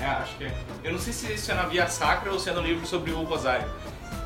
[0.00, 0.54] É, acho que é.
[0.82, 3.12] Eu não sei se isso é na Via Sacra ou se é no livro sobre
[3.12, 3.66] o Rosário.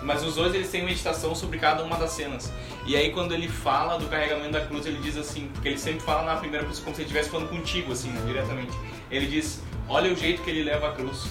[0.02, 2.52] Mas os dois eles têm meditação sobre cada uma das cenas.
[2.86, 6.00] E aí quando ele fala do carregamento da cruz, ele diz assim, porque ele sempre
[6.00, 8.72] fala na primeira pessoa como se ele estivesse falando contigo, assim, né, diretamente.
[9.10, 11.26] Ele diz, olha o jeito que ele leva a cruz.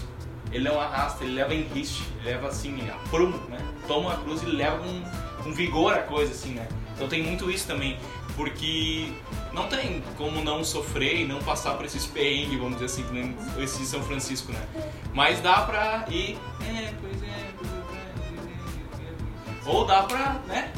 [0.52, 3.60] Ele não arrasta, ele leva em riste, leva assim, a prumo, né?
[3.88, 6.68] Toma a cruz e leva com, com vigor a coisa, assim, né?
[6.96, 7.98] Então tem muito isso também,
[8.36, 9.14] porque
[9.54, 13.64] não tem como não sofrer e não passar por esses perrengues, vamos dizer assim, que
[13.64, 14.62] esse de São Francisco, né?
[15.14, 17.49] Mas dá pra ir, é, pois é,
[19.70, 19.76] é.
[19.76, 20.72] ou dá pra, né?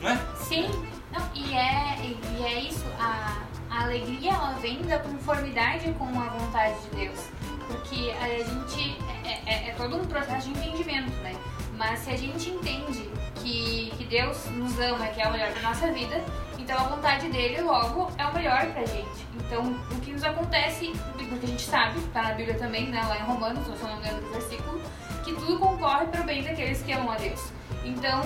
[0.00, 0.20] Né?
[0.36, 0.68] Sim,
[1.12, 1.98] não, e, é,
[2.38, 3.38] e é isso, a,
[3.70, 7.20] a alegria ela vem da conformidade com a vontade de Deus.
[7.66, 11.34] Porque a gente é, é- é todo um processo de entendimento, né?
[11.78, 15.60] Mas se a gente entende que, que Deus nos ama, que é o melhor da
[15.62, 16.22] nossa vida,
[16.64, 19.26] então a vontade dele logo é o melhor pra gente.
[19.36, 23.04] Então o que nos acontece, porque a gente sabe, tá na Bíblia também, né?
[23.06, 24.80] Lá em Romanos, eu só não lembro do versículo,
[25.22, 27.52] que tudo concorre para o bem daqueles que amam a Deus.
[27.84, 28.22] Então,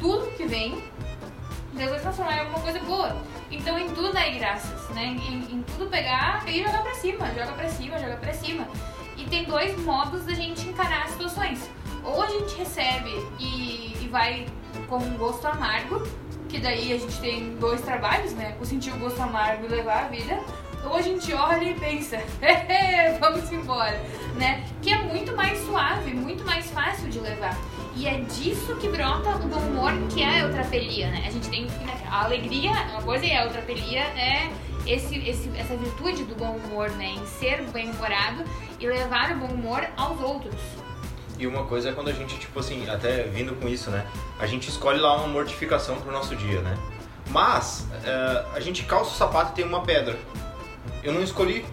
[0.00, 0.82] tudo que vem
[1.74, 3.16] Deus vai transformar em alguma coisa boa.
[3.50, 5.04] Então em tudo dá graças, né?
[5.04, 8.66] Em, em tudo pegar e jogar pra cima, joga pra cima, joga pra cima.
[9.16, 11.70] E tem dois modos da gente encarar as situações.
[12.02, 14.46] ou a gente recebe e, e vai
[14.88, 16.02] com um gosto amargo,
[16.48, 18.56] que daí a gente tem dois trabalhos, né?
[18.60, 20.40] O sentir o gosto amargo e levar a vida,
[20.84, 22.18] ou a gente olha e pensa,
[23.20, 24.00] vamos embora,
[24.36, 24.64] né?
[24.80, 27.56] Que é muito mais suave, muito mais fácil de levar.
[27.96, 31.24] E é disso que brota o bom humor, que é a eutrapelia, né?
[31.26, 34.50] A gente tem né, a alegria, uma coisa e a eutrapelia é
[34.86, 37.06] esse, esse, essa virtude do bom humor, né?
[37.06, 38.44] Em ser bem-humorado
[38.78, 40.54] e levar o bom humor aos outros.
[41.38, 44.06] E uma coisa é quando a gente, tipo assim, até vindo com isso, né?
[44.38, 46.76] A gente escolhe lá uma mortificação pro nosso dia, né?
[47.30, 50.16] Mas é, a gente calça o sapato e tem uma pedra.
[51.02, 51.64] Eu não escolhi,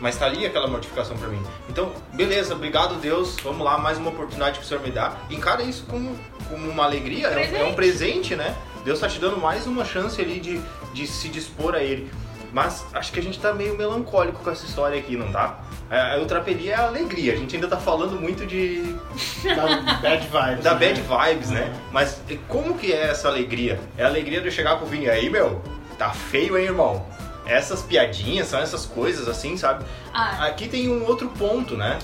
[0.00, 1.42] mas tá ali aquela mortificação para mim.
[1.68, 5.16] Então, beleza, obrigado Deus, vamos lá, mais uma oportunidade que o Senhor me dá.
[5.30, 6.16] Encara isso como,
[6.48, 8.56] como uma alegria, é um, é um, presente, né?
[8.84, 10.60] Deus tá te dando mais uma chance ali de,
[10.92, 12.10] de se dispor a Ele.
[12.52, 15.58] Mas acho que a gente tá meio melancólico com essa história aqui, não tá?
[15.88, 17.34] A eutrapelia é a alegria.
[17.34, 18.96] A gente ainda tá falando muito de.
[19.44, 19.66] Da
[20.00, 20.64] bad vibes.
[20.64, 20.78] Da né?
[20.80, 21.72] bad vibes, né?
[21.92, 23.78] Mas como que é essa alegria?
[23.96, 25.62] É a alegria de eu chegar pro vinho aí, meu,
[25.96, 27.06] tá feio, hein, irmão?
[27.46, 29.84] Essas piadinhas são essas coisas assim, sabe?
[30.12, 30.46] Ah.
[30.46, 31.98] Aqui tem um outro ponto, né?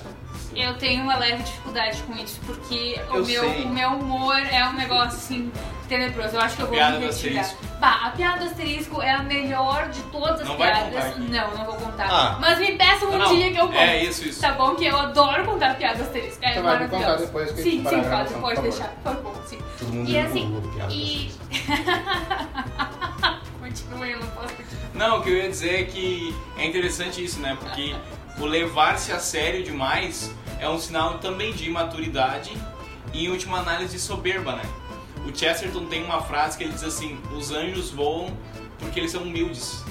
[0.55, 4.75] Eu tenho uma leve dificuldade com isso, porque o meu, o meu humor é um
[4.75, 5.51] negócio assim
[5.89, 6.37] tenebroso.
[6.37, 7.51] Eu acho que eu vou piada me retirar.
[7.79, 11.19] Bah, a piada do asterisco é a melhor de todas as não piadas.
[11.19, 12.09] Não, não vou contar.
[12.11, 12.39] Ah.
[12.41, 13.79] Mas me peçam um não, dia que eu conto.
[13.79, 14.41] É isso, isso.
[14.41, 14.75] Tá bom?
[14.75, 16.39] Que eu adoro contar piada do asterisco.
[16.43, 18.89] É Você vai me contar depois que Sim, sim, pode, pode deixar.
[18.89, 19.59] Por favor, sim.
[19.79, 21.31] Todo mundo e assim, e...
[23.61, 24.91] Continue, eu não posso continuar.
[24.95, 27.57] Não, o que eu ia dizer é que é interessante isso, né?
[27.59, 27.95] Porque
[28.39, 32.57] o levar-se a sério demais é um sinal também de imaturidade
[33.13, 34.63] e, em última análise, soberba, né?
[35.27, 38.35] O Chesterton tem uma frase que ele diz assim: os anjos voam
[38.79, 39.83] porque eles são humildes.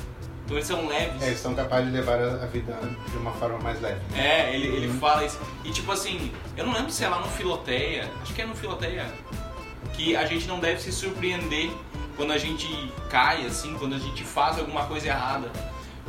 [0.45, 1.21] Então eles são leves.
[1.21, 2.77] É, eles são capazes de levar a vida
[3.09, 3.99] de uma forma mais leve.
[4.15, 4.99] É, ele, ele uhum.
[4.99, 5.39] fala isso.
[5.63, 8.55] E tipo assim, eu não lembro se é lá no Filoteia, acho que é no
[8.55, 9.05] Filoteia,
[9.93, 11.69] que a gente não deve se surpreender
[12.15, 12.67] quando a gente
[13.09, 15.49] cai, assim, quando a gente faz alguma coisa errada.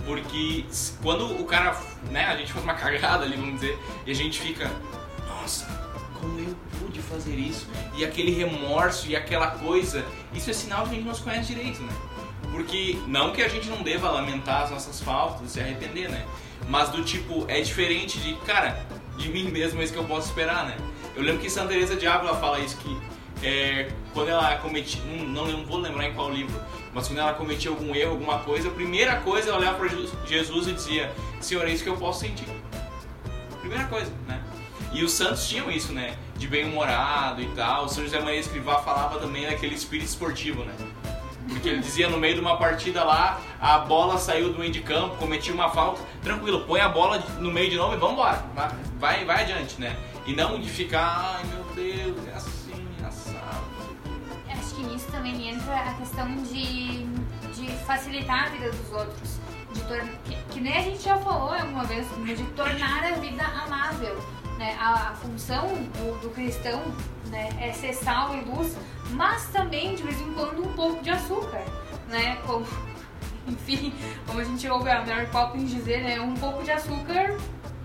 [0.04, 0.64] Porque
[1.00, 1.76] quando o cara,
[2.10, 4.70] né, a gente faz uma cagada ali, vamos dizer, e a gente fica,
[5.28, 5.66] nossa,
[6.20, 7.66] como eu pude fazer isso?
[7.96, 11.54] E aquele remorso e aquela coisa, isso é sinal que a gente não se conhece
[11.54, 11.92] direito, né?
[12.50, 16.26] Porque não que a gente não deva lamentar as nossas faltas, se arrepender, né?
[16.68, 18.84] Mas do tipo, é diferente de, cara,
[19.16, 20.76] de mim mesmo é isso que eu posso esperar, né?
[21.14, 22.96] Eu lembro que Santa Teresa de Ávila fala isso que
[23.42, 26.60] é, quando ela cometia, não, não vou lembrar em qual livro,
[26.92, 29.88] mas quando ela cometia algum erro, alguma coisa, a primeira coisa ela olhava para
[30.26, 32.46] Jesus e dizia: Senhor, é isso que eu posso sentir.
[33.60, 34.42] Primeira coisa, né?
[34.92, 36.16] E os santos tinham isso, né?
[36.36, 37.86] De bem-humorado e tal.
[37.86, 40.74] O São José Maria Escrivá falava também daquele espírito esportivo, né?
[41.48, 44.80] Porque ele dizia no meio de uma partida lá, a bola saiu do meio de
[44.80, 48.44] campo, cometia uma falta, tranquilo, põe a bola no meio de novo e vambora.
[48.98, 49.96] Vai, vai adiante, né?
[50.26, 52.61] E não de ficar, ai meu Deus, é assim
[55.12, 57.04] também entra a questão de,
[57.54, 59.38] de facilitar a vida dos outros.
[59.72, 59.80] De
[60.24, 64.16] que, que, nem a gente já falou alguma vez, de tornar a vida amável.
[64.58, 64.76] Né?
[64.80, 66.82] A, a função do, do cristão
[67.28, 68.76] né, é ser sal e luz,
[69.10, 71.64] mas também de vez em quando um pouco de açúcar.
[72.08, 72.36] Né?
[72.46, 72.66] Como,
[73.46, 73.94] enfim,
[74.26, 77.36] como a gente ouve a Mary Poppins dizer, né, um pouco de açúcar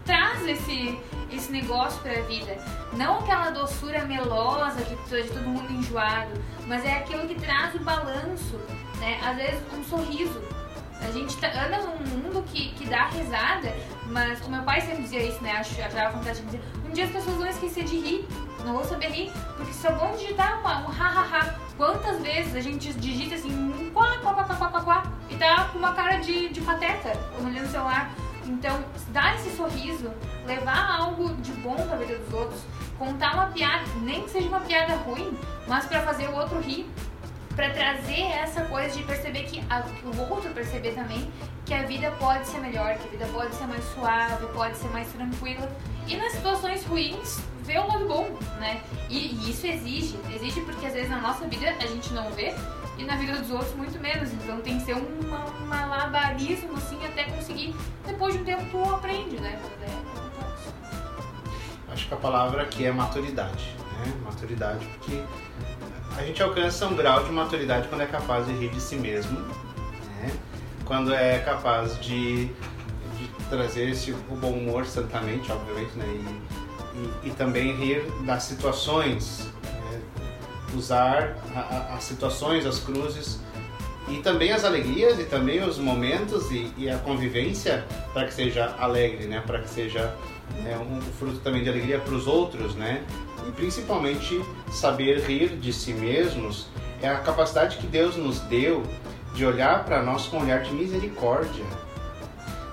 [0.08, 0.98] traz esse,
[1.32, 2.58] esse negócio para a vida.
[2.94, 6.32] Não aquela doçura melosa que deixa todo mundo enjoado,
[6.68, 8.58] mas é aquilo que traz o balanço,
[9.00, 9.20] né?
[9.24, 10.42] Às vezes um sorriso.
[11.02, 13.72] A gente tá, anda num mundo que, que dá risada,
[14.08, 15.52] mas o meu pai sempre dizia isso, né?
[15.52, 18.28] Acho, achava fantástico dizer, um dia as pessoas vão esquecer de rir,
[18.66, 22.56] não vão saber rir, porque é bom digitar uma, um ha ha ha, quantas vezes
[22.56, 25.94] a gente digita assim, um quá, quá, quá, quá, quá, quá, e tá com uma
[25.94, 28.12] cara de, de pateta, olhando o celular.
[28.46, 30.12] Então, dar esse sorriso,
[30.48, 32.62] levar algo de bom pra vida dos outros,
[32.98, 36.90] contar uma piada, nem que seja uma piada ruim, mas para fazer o outro rir,
[37.56, 41.30] para trazer essa coisa de perceber que, a, que o outro perceber também
[41.66, 44.88] que a vida pode ser melhor, que a vida pode ser mais suave, pode ser
[44.90, 45.70] mais tranquila.
[46.08, 48.30] E nas situações ruins, ver o lado bom,
[48.60, 48.82] né?
[49.10, 52.54] E, e isso exige, exige porque às vezes na nossa vida a gente não vê,
[52.98, 54.32] e na vida dos outros muito menos.
[54.32, 57.76] Então tem que ser um malabarismo assim até conseguir.
[58.06, 59.60] Depois de um tempo tu aprende, né?
[61.98, 64.14] Acho que a palavra aqui é maturidade, né?
[64.24, 65.20] Maturidade porque
[66.16, 69.40] a gente alcança um grau de maturidade quando é capaz de rir de si mesmo,
[69.40, 70.32] né?
[70.86, 76.06] Quando é capaz de, de trazer esse, o bom humor santamente, obviamente, né?
[76.06, 79.50] E, e, e também rir das situações
[80.76, 81.36] usar
[81.96, 83.40] as situações, as cruzes
[84.08, 88.76] e também as alegrias e também os momentos e, e a convivência para que seja
[88.78, 89.42] alegre, né?
[89.48, 90.16] Para que seja
[90.64, 93.04] né, um fruto também de alegria para os outros, né?
[93.48, 96.68] e principalmente saber rir de si mesmos
[97.02, 98.84] é a capacidade que Deus nos deu
[99.34, 101.64] de olhar para nós com um olhar de misericórdia.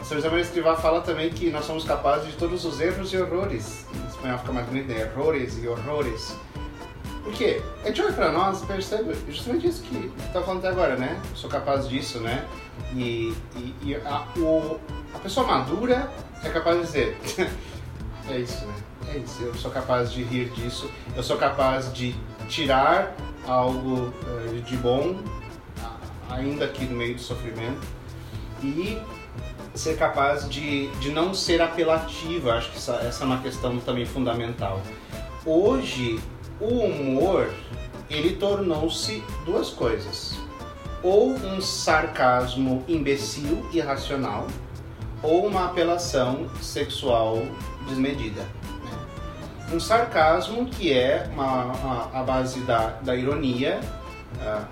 [0.02, 3.18] São José Maria Escrivá fala também que nós somos capazes de todos os erros e
[3.18, 3.87] horrores.
[3.94, 5.00] Em espanhol fica mais bonito, né?
[5.00, 6.37] errores e horrores.
[7.24, 7.62] Por quê?
[7.82, 11.18] A gente olha para nós percebe justamente isso que está falando até agora, né?
[11.30, 12.44] Eu sou capaz disso, né?
[12.94, 14.78] E, e, e a, o,
[15.14, 16.10] a pessoa madura
[16.42, 17.18] é capaz de dizer:
[18.28, 18.74] é isso, né?
[19.08, 19.42] É isso.
[19.42, 20.90] Eu sou capaz de rir disso.
[21.16, 22.14] Eu sou capaz de
[22.46, 23.14] tirar
[23.46, 25.16] algo uh, de bom,
[26.28, 27.87] ainda aqui no meio do sofrimento.
[28.62, 29.00] E
[29.74, 32.50] ser capaz de, de não ser apelativo.
[32.50, 34.80] Acho que essa, essa é uma questão também fundamental.
[35.44, 36.20] Hoje,
[36.64, 37.53] o humor
[38.09, 40.38] ele tornou-se duas coisas:
[41.03, 44.46] ou um sarcasmo imbecil, irracional,
[45.22, 47.42] ou uma apelação sexual
[47.88, 48.42] desmedida.
[48.42, 49.74] Né?
[49.74, 53.81] Um sarcasmo que é uma, uma, a base da, da ironia.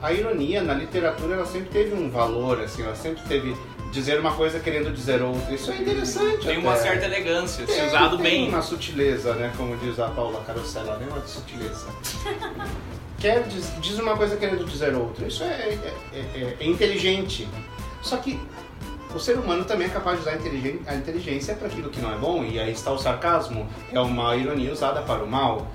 [0.03, 3.57] A ironia na literatura ela sempre teve um valor, assim, ela sempre teve
[3.91, 5.55] dizer uma coisa querendo dizer outra.
[5.55, 6.39] Isso é interessante.
[6.47, 6.59] Tem até.
[6.59, 8.49] uma certa elegância, se Tem- usado tem bem.
[8.49, 9.53] uma sutileza, né?
[9.57, 11.07] Como diz a Paula Carosella, né?
[11.11, 11.87] Uma sutileza.
[13.19, 15.27] Quer diz, diz uma coisa querendo dizer outra.
[15.27, 17.49] Isso é, é, é- é inteligente.
[18.03, 18.41] Só que
[19.15, 20.33] o ser humano também é capaz de usar
[20.87, 22.43] a inteligência para aquilo que não é bom.
[22.45, 23.69] E aí está o sarcasmo.
[23.93, 25.69] É uma ironia usada para o mal.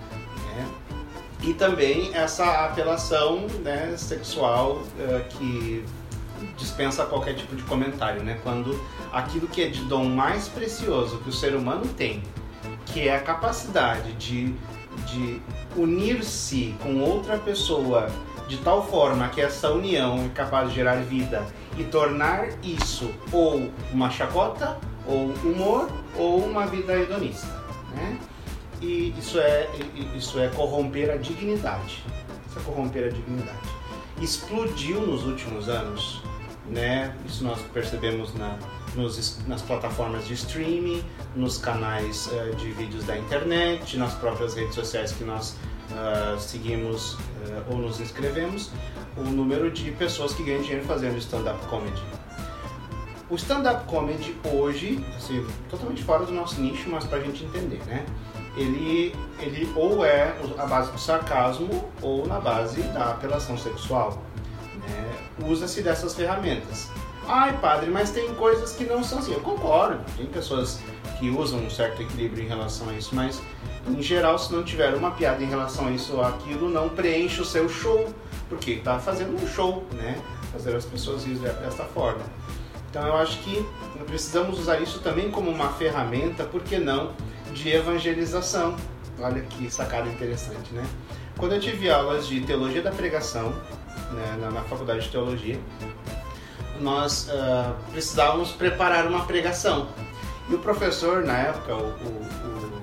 [1.44, 5.86] E também essa apelação né, sexual eh, que
[6.58, 8.40] dispensa qualquer tipo de comentário, né?
[8.44, 8.80] Quando
[9.12, 12.24] aquilo que é de dom mais precioso que o ser humano tem,
[12.88, 14.54] que é a capacidade de,
[15.06, 15.42] de
[15.76, 18.10] unir-se com outra pessoa
[18.48, 21.46] de tal forma que essa união é capaz de gerar vida
[21.78, 27.48] e tornar isso ou uma chacota, ou humor, ou uma vida hedonista,
[27.94, 28.18] né?
[28.82, 29.70] E isso é,
[30.16, 32.04] isso é corromper a dignidade.
[32.48, 33.58] Isso é corromper a dignidade.
[34.22, 36.22] Explodiu nos últimos anos,
[36.68, 37.16] né?
[37.26, 38.58] Isso nós percebemos na,
[38.96, 41.04] nos, nas plataformas de streaming,
[41.36, 45.56] nos canais eh, de vídeos da internet, nas próprias redes sociais que nós
[45.92, 48.72] ah, seguimos eh, ou nos inscrevemos,
[49.16, 52.02] o número de pessoas que ganham dinheiro fazendo stand-up comedy.
[53.30, 58.06] O stand-up comedy hoje, assim, totalmente fora do nosso nicho, mas pra gente entender, né?
[58.58, 61.70] Ele, ele ou é a base do sarcasmo
[62.02, 64.22] ou na base da apelação sexual.
[64.76, 65.48] né?
[65.48, 66.90] Usa-se dessas ferramentas.
[67.28, 69.34] Ai, padre, mas tem coisas que não são assim.
[69.34, 70.80] Eu concordo, tem pessoas
[71.20, 73.42] que usam um certo equilíbrio em relação a isso, mas
[73.88, 77.42] em geral, se não tiver uma piada em relação a isso ou aquilo, não preenche
[77.42, 78.14] o seu show,
[78.50, 80.20] porque está fazendo um show, né?
[80.52, 82.24] Fazer as pessoas rirem dessa forma.
[82.90, 83.66] Então eu acho que
[84.06, 87.12] precisamos usar isso também como uma ferramenta, por que não,
[87.54, 88.76] de evangelização.
[89.20, 90.86] Olha que sacada interessante, né?
[91.38, 93.50] Quando eu tive aulas de teologia da pregação,
[94.12, 95.60] né, na, na faculdade de teologia,
[96.80, 99.88] nós ah, precisávamos preparar uma pregação.
[100.50, 102.82] E o professor, na época, o, o- o-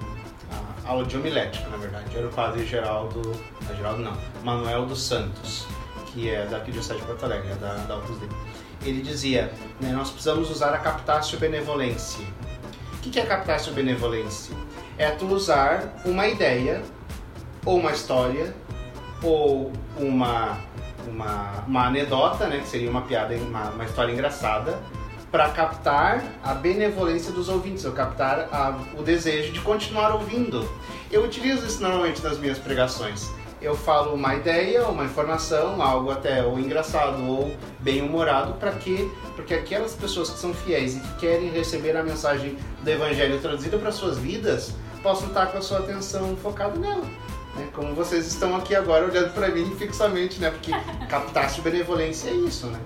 [0.84, 3.22] a aula de homilética, na verdade, era o padre Geraldo,
[3.68, 5.66] não, Geraldo não, Manuel dos Santos,
[6.12, 8.18] que é da Arquidiocese de Porto Alegre, é da, da Opus.
[8.84, 9.50] Ele dizia,
[9.80, 12.26] né, nós precisamos usar a captatio benevolentia.
[13.06, 14.56] O que é captatio benevolentia?
[14.96, 16.82] É tu usar uma ideia,
[17.64, 18.54] ou uma história,
[19.22, 20.58] ou uma,
[21.06, 24.78] uma, uma anedota, né, que seria uma piada, uma, uma história engraçada,
[25.30, 30.68] para captar a benevolência dos ouvintes, ou captar a- o desejo de continuar ouvindo.
[31.10, 33.28] Eu utilizo isso normalmente nas minhas pregações.
[33.64, 37.50] Eu falo uma ideia, uma informação, algo até ou engraçado ou
[37.80, 39.08] bem humorado, para quê?
[39.34, 43.78] Porque aquelas pessoas que são fiéis e que querem receber a mensagem do evangelho traduzida
[43.78, 47.06] para suas vidas, possam estar com a sua atenção focada nela.
[47.56, 47.66] né?
[47.72, 50.50] Como vocês estão aqui agora olhando para mim fixamente, né?
[50.50, 50.70] Porque
[51.08, 52.78] captaste benevolência é isso, né?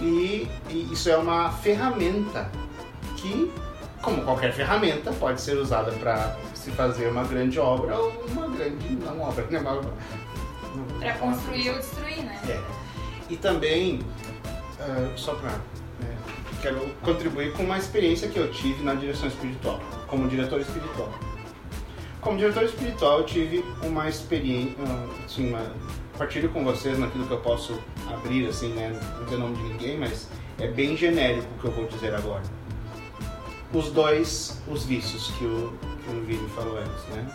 [0.00, 2.48] E, e isso é uma ferramenta
[3.16, 3.50] que,
[4.02, 8.96] como qualquer ferramenta, pode ser usada para se fazer uma grande obra ou uma grande
[8.96, 9.60] não obra, né?
[11.00, 12.40] Pra construir ou destruir, né?
[12.48, 12.60] É.
[13.28, 14.00] E também,
[14.80, 15.58] ah, só para.
[16.62, 21.12] quero contribuir com uma experiência que eu tive na direção espiritual, como diretor espiritual.
[22.20, 24.76] Como diretor espiritual, eu tive uma experiência,
[25.24, 25.72] assim, uma,
[26.18, 27.78] partilho com vocês naquilo que eu posso
[28.12, 28.98] abrir, assim, né?
[29.16, 32.42] Não dizer nome de ninguém, mas é bem genérico o que eu vou dizer agora.
[33.72, 37.26] Os dois, os vícios que o, que o Vini falou antes, né?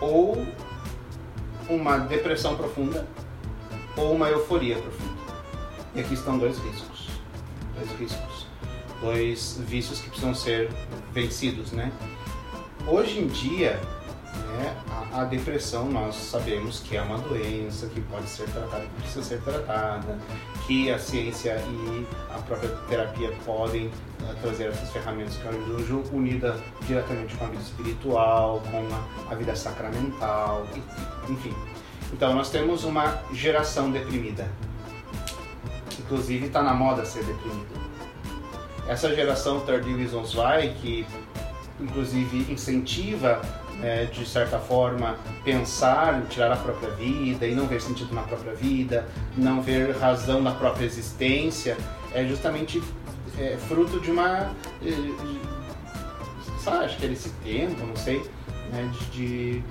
[0.00, 0.46] Ou
[1.68, 3.06] uma depressão profunda
[3.96, 5.20] ou uma euforia profunda.
[5.94, 7.08] E aqui estão dois riscos.
[7.76, 8.46] Dois riscos.
[9.00, 10.70] Dois vícios que precisam ser
[11.12, 11.92] vencidos, né?
[12.86, 13.80] Hoje em dia,
[15.12, 19.40] a depressão nós sabemos que é uma doença que pode ser tratada, que precisa ser
[19.42, 20.18] tratada,
[20.66, 26.56] que a ciência e a própria terapia podem uh, trazer essas ferramentas que ajudam unida
[26.86, 30.66] diretamente com a vida espiritual, com a, a vida sacramental,
[31.28, 31.54] enfim.
[32.12, 34.48] Então nós temos uma geração deprimida.
[35.98, 37.80] Inclusive está na moda ser deprimido.
[38.88, 41.06] Essa geração 30 Reasons Why, que
[41.80, 43.40] inclusive incentiva
[43.82, 48.22] é, de certa forma, pensar em tirar a própria vida e não ver sentido na
[48.22, 49.06] própria vida,
[49.36, 51.76] não ver razão na própria existência,
[52.12, 52.82] é justamente
[53.38, 54.50] é, fruto de uma.
[56.58, 58.22] Sabe, acho que é desse tempo, não sei,
[58.70, 59.62] né, de,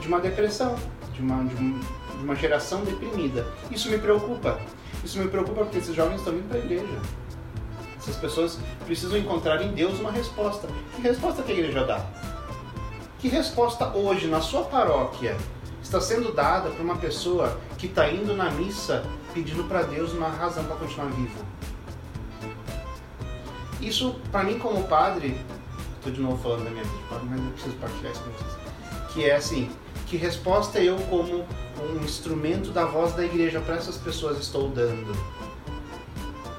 [0.00, 0.76] de uma depressão,
[1.12, 3.44] de uma, de, um, de uma geração deprimida.
[3.70, 4.60] Isso me preocupa.
[5.04, 7.00] Isso me preocupa porque esses jovens estão indo para a igreja.
[7.98, 10.68] Essas pessoas precisam encontrar em Deus uma resposta.
[10.94, 12.06] Que resposta que a igreja dá?
[13.20, 15.36] Que resposta hoje na sua paróquia
[15.82, 19.04] está sendo dada para uma pessoa que está indo na missa
[19.34, 21.44] pedindo para Deus uma razão para continuar vivo?
[23.78, 25.38] Isso, para mim, como padre,
[25.98, 28.30] estou de novo falando da minha vida de padre, mas eu preciso partilhar isso com
[28.30, 29.12] vocês.
[29.12, 29.70] Que é assim:
[30.06, 31.44] que resposta eu, como
[31.78, 35.14] um instrumento da voz da igreja para essas pessoas, estou dando?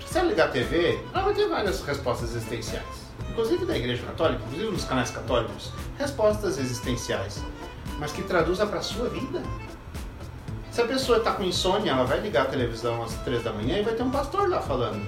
[0.06, 3.01] Se ela ligar a TV, ela vai ter várias respostas existenciais
[3.32, 7.42] inclusive da Igreja Católica, inclusive nos canais católicos, respostas existenciais,
[7.98, 9.42] mas que traduza para a sua vida.
[10.70, 13.80] Se a pessoa está com insônia, ela vai ligar a televisão às três da manhã
[13.80, 15.06] e vai ter um pastor lá falando.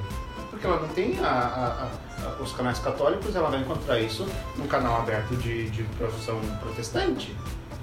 [0.49, 4.25] Porque ela não tem a, a, a, os canais católicos, ela vai encontrar isso
[4.57, 7.35] num canal aberto de, de profissão protestante.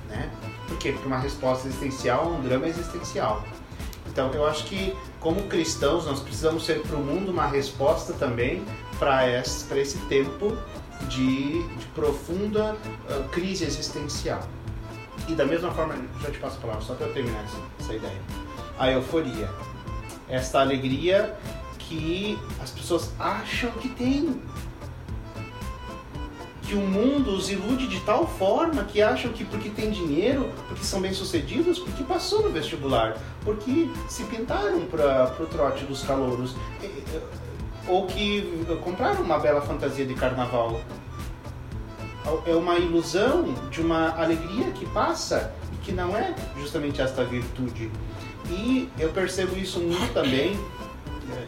[0.09, 0.31] Né?
[0.69, 0.93] Por quê?
[0.93, 3.43] Porque uma resposta existencial é um drama existencial.
[4.07, 8.65] Então, eu acho que, como cristãos, nós precisamos ser para o mundo uma resposta também
[9.01, 10.57] para esse, esse tempo
[11.09, 12.77] de, de profunda
[13.09, 14.47] uh, crise existencial.
[15.27, 17.95] E da mesma forma, já te passo a palavra, só para eu terminar essa, essa
[17.95, 18.21] ideia.
[18.79, 19.49] A euforia.
[20.29, 21.35] Esta alegria
[21.79, 24.41] que as pessoas acham que tem.
[26.63, 30.85] Que o mundo os ilude de tal forma que acham que porque tem dinheiro, porque
[30.85, 36.55] são bem-sucedidos, porque passou no vestibular, porque se pintaram para o trote dos calouros
[37.91, 40.81] ou que compraram uma bela fantasia de carnaval.
[42.47, 47.91] É uma ilusão de uma alegria que passa e que não é justamente esta virtude.
[48.49, 50.59] E eu percebo isso muito também,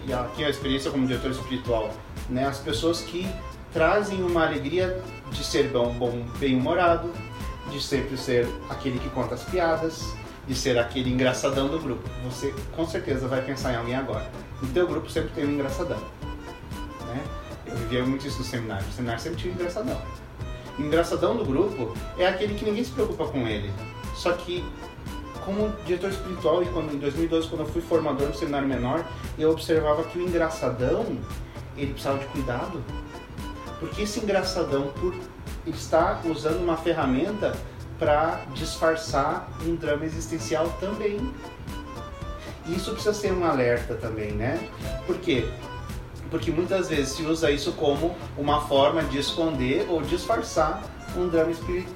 [0.07, 1.91] e aqui é a experiência como diretor espiritual,
[2.29, 2.47] né?
[2.47, 3.29] as pessoas que
[3.73, 7.11] trazem uma alegria de ser bom, bom bem-humorado,
[7.71, 10.13] de sempre ser aquele que conta as piadas,
[10.47, 12.09] de ser aquele engraçadão do grupo.
[12.25, 14.29] Você com certeza vai pensar em alguém agora.
[14.61, 15.99] No teu grupo sempre tem um engraçadão.
[17.73, 18.87] Eu vivia muito isso no seminário.
[18.87, 20.01] O seminário sempre tinha engraçadão.
[20.79, 23.73] O engraçadão do grupo é aquele que ninguém se preocupa com ele.
[24.15, 24.65] Só que,
[25.45, 29.05] como diretor espiritual, e quando, em 2012, quando eu fui formador no seminário menor,
[29.39, 31.19] eu observava que o engraçadão,
[31.77, 32.85] ele precisava de cuidado.
[33.81, 35.15] Porque esse engraçadão, por
[35.67, 37.57] estar usando uma ferramenta
[37.99, 41.33] para disfarçar um drama existencial também.
[42.67, 44.69] Isso precisa ser um alerta também, né?
[45.07, 45.49] Por quê?
[46.33, 50.83] Porque muitas vezes se usa isso como uma forma de esconder ou disfarçar
[51.15, 51.87] um drama espirit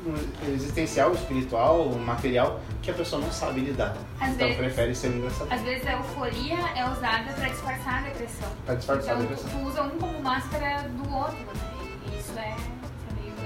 [0.55, 3.97] existencial, espiritual, material que a pessoa não sabe lidar.
[4.21, 5.51] Às então vezes, prefere ser engraçado.
[5.51, 8.49] Às vezes a euforia é usada para disfarçar a depressão.
[8.67, 9.51] Para disfarçar então, a depressão.
[9.51, 11.89] Tu usa um como máscara do outro, né?
[12.13, 12.57] E isso é,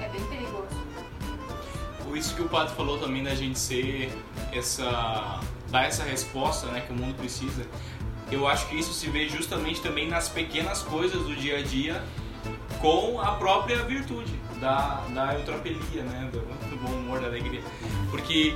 [0.03, 0.81] é, bem perigoso.
[2.13, 4.11] Isso que o padre falou também da gente ser
[4.51, 5.39] essa
[5.71, 7.65] dar essa resposta, né, que o mundo precisa
[8.31, 12.01] eu acho que isso se vê justamente também nas pequenas coisas do dia a dia
[12.79, 16.29] com a própria virtude da, da eutropelia, né?
[16.31, 17.61] Do, do bom humor, da alegria.
[18.09, 18.55] Porque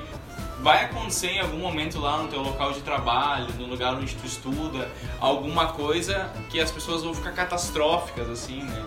[0.62, 4.26] vai acontecer em algum momento lá no teu local de trabalho, no lugar onde tu
[4.26, 8.86] estuda, alguma coisa que as pessoas vão ficar catastróficas, assim, né?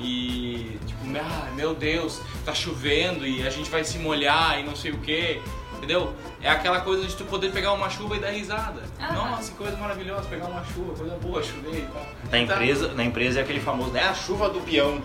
[0.00, 4.74] E tipo, ah, meu Deus, tá chovendo e a gente vai se molhar e não
[4.74, 5.40] sei o que.
[5.82, 6.14] Entendeu?
[6.40, 8.84] É aquela coisa de tu poder pegar uma chuva e dar risada.
[9.00, 12.06] Ah, Nossa, que coisa maravilhosa, pegar uma chuva, coisa boa, chover e tal.
[12.30, 14.04] Na empresa, na empresa é aquele famoso, né?
[14.04, 15.02] A chuva do peão.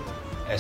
[0.48, 0.56] É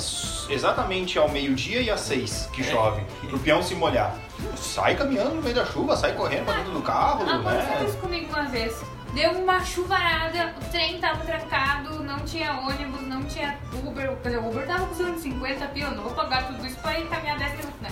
[0.51, 2.65] exatamente ao meio-dia e às seis que é.
[2.65, 3.03] chove.
[3.29, 4.17] Pro peão se molhar.
[4.55, 7.59] Sai caminhando no meio da chuva, sai correndo pra dentro do carro, ah, né?
[7.61, 8.75] Aconteceu isso comigo uma vez.
[9.13, 14.15] Deu uma chuvarada, o trem tava trancado, não tinha ônibus, não tinha Uber.
[14.21, 17.07] Quer dizer, o Uber tava custando 50 pio, não vou pagar tudo isso pra ir
[17.07, 17.89] caminhar 10 minutos, né?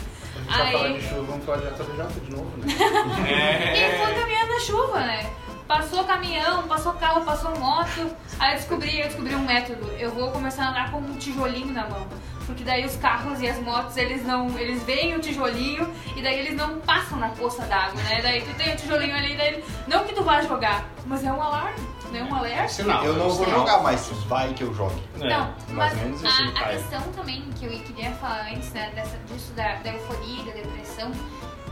[0.47, 2.73] A gente tá falando de chuva, vamos falar de JBJ de novo, né?
[3.29, 3.95] é.
[3.95, 5.31] E foi caminhando na chuva, né?
[5.67, 8.15] Passou caminhão, passou carro, passou moto.
[8.39, 9.91] Aí eu descobri, eu descobri um método.
[9.97, 12.07] Eu vou começar a andar com um tijolinho na mão.
[12.45, 16.39] porque daí os carros e as motos, eles não, eles veem o tijolinho e daí
[16.39, 18.21] eles não passam na poça d'água, né?
[18.21, 21.41] Daí tu tem o tijolinho ali, daí não que tu vá jogar, mas é um
[21.41, 21.79] alarme,
[22.11, 22.67] não é um alerta.
[22.67, 23.03] Sinal.
[23.05, 23.59] Eu não vou sinal.
[23.59, 25.01] jogar, mas vai que eu jogue.
[25.21, 25.29] É.
[25.29, 28.91] Não, mais mas ou menos a, a questão também que eu queria falar antes, né,
[28.95, 31.11] dessa, disso da, da euforia, da depressão,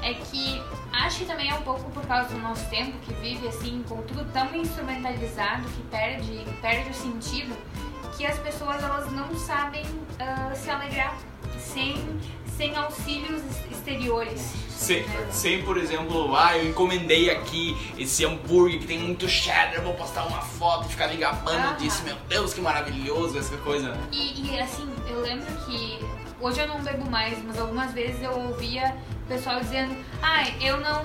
[0.01, 0.61] é que
[0.91, 4.01] acho que também é um pouco por causa do nosso tempo, que vive assim, com
[4.03, 7.55] tudo tão instrumentalizado, que perde, perde o sentido,
[8.17, 9.85] que as pessoas elas não sabem
[10.19, 11.15] ah, se alegrar
[11.57, 11.95] sem,
[12.57, 13.41] sem auxílios
[13.71, 14.53] exteriores.
[14.69, 19.93] Sem, sem, por exemplo, ah, eu encomendei aqui esse hambúrguer que tem muito cheddar, vou
[19.93, 23.97] postar uma foto e ficar me gabando disso, meu Deus, que maravilhoso essa coisa.
[24.11, 25.99] E, e, assim, eu lembro que
[26.41, 30.81] hoje eu não bebo mais, mas algumas vezes eu ouvia o pessoal dizendo, ai, eu
[30.81, 31.03] não,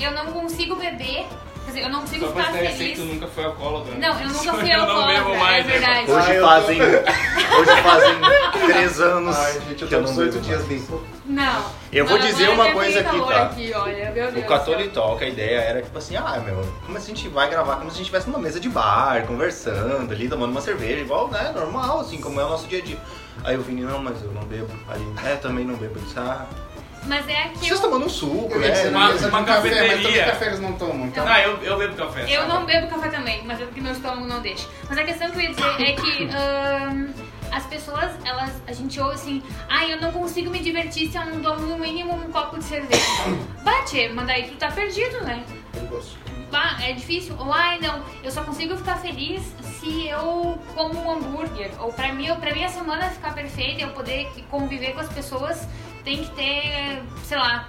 [0.00, 1.26] eu não consigo beber,
[1.64, 2.78] quer dizer, eu não consigo Só pra ficar feliz.
[2.78, 3.94] que tu nunca foi alcoólatra.
[3.94, 5.72] Não, eu nunca fui Eu não alcoólatra, bebo mais, é né?
[5.72, 6.10] verdade.
[6.10, 6.82] Hoje eu fazem.
[6.82, 9.36] Hoje fazem três anos.
[9.36, 11.02] Ai, gente, eu que tô não 18 bebo dias limpo.
[11.24, 11.64] Não.
[11.92, 13.42] Eu vou Não, dizer agora uma coisa aqui, tá?
[13.44, 16.96] aqui, olha, meu Deus O Catoli Talk, a ideia era tipo assim, ah, meu, como
[16.96, 20.28] a gente vai gravar como se a gente estivesse numa mesa de bar, conversando ali,
[20.28, 22.98] tomando uma cerveja, igual, né, normal, assim, como é o nosso dia a dia.
[23.44, 24.68] Aí o Vini, não, mas eu não bebo.
[24.88, 25.98] Aí, é, também não bebo.
[25.98, 26.46] Eu disse, ah,
[27.06, 28.90] Mas é que vocês eu, tomando um suco, Eu dizer, né?
[28.90, 30.02] Uma- uma um café, mas cafeteria.
[30.02, 31.26] também café eles não tomam, então.
[31.26, 32.24] Ah, eu, eu bebo café.
[32.28, 34.68] eu tá não bebo café também, mas é porque meu estômago não deixa.
[34.88, 37.08] Mas a questão que eu ia dizer é que ahn,
[37.50, 41.24] as pessoas, elas, a gente ouve assim, ai, eu não consigo me divertir se eu
[41.26, 43.02] não tomo no mínimo um copo de cerveja.
[43.64, 45.42] Bate, mas daí tu tá perdido, né?
[45.72, 46.16] Perigoso.
[46.52, 47.34] Bah, é difícil.
[47.38, 49.42] Ou, ai, não, eu só consigo ficar feliz
[49.80, 51.70] se eu como um hambúrguer.
[51.80, 55.66] Ou pra mim, pra minha semana ficar perfeita e eu poder conviver com as pessoas,
[56.04, 57.66] tem que ter, sei lá,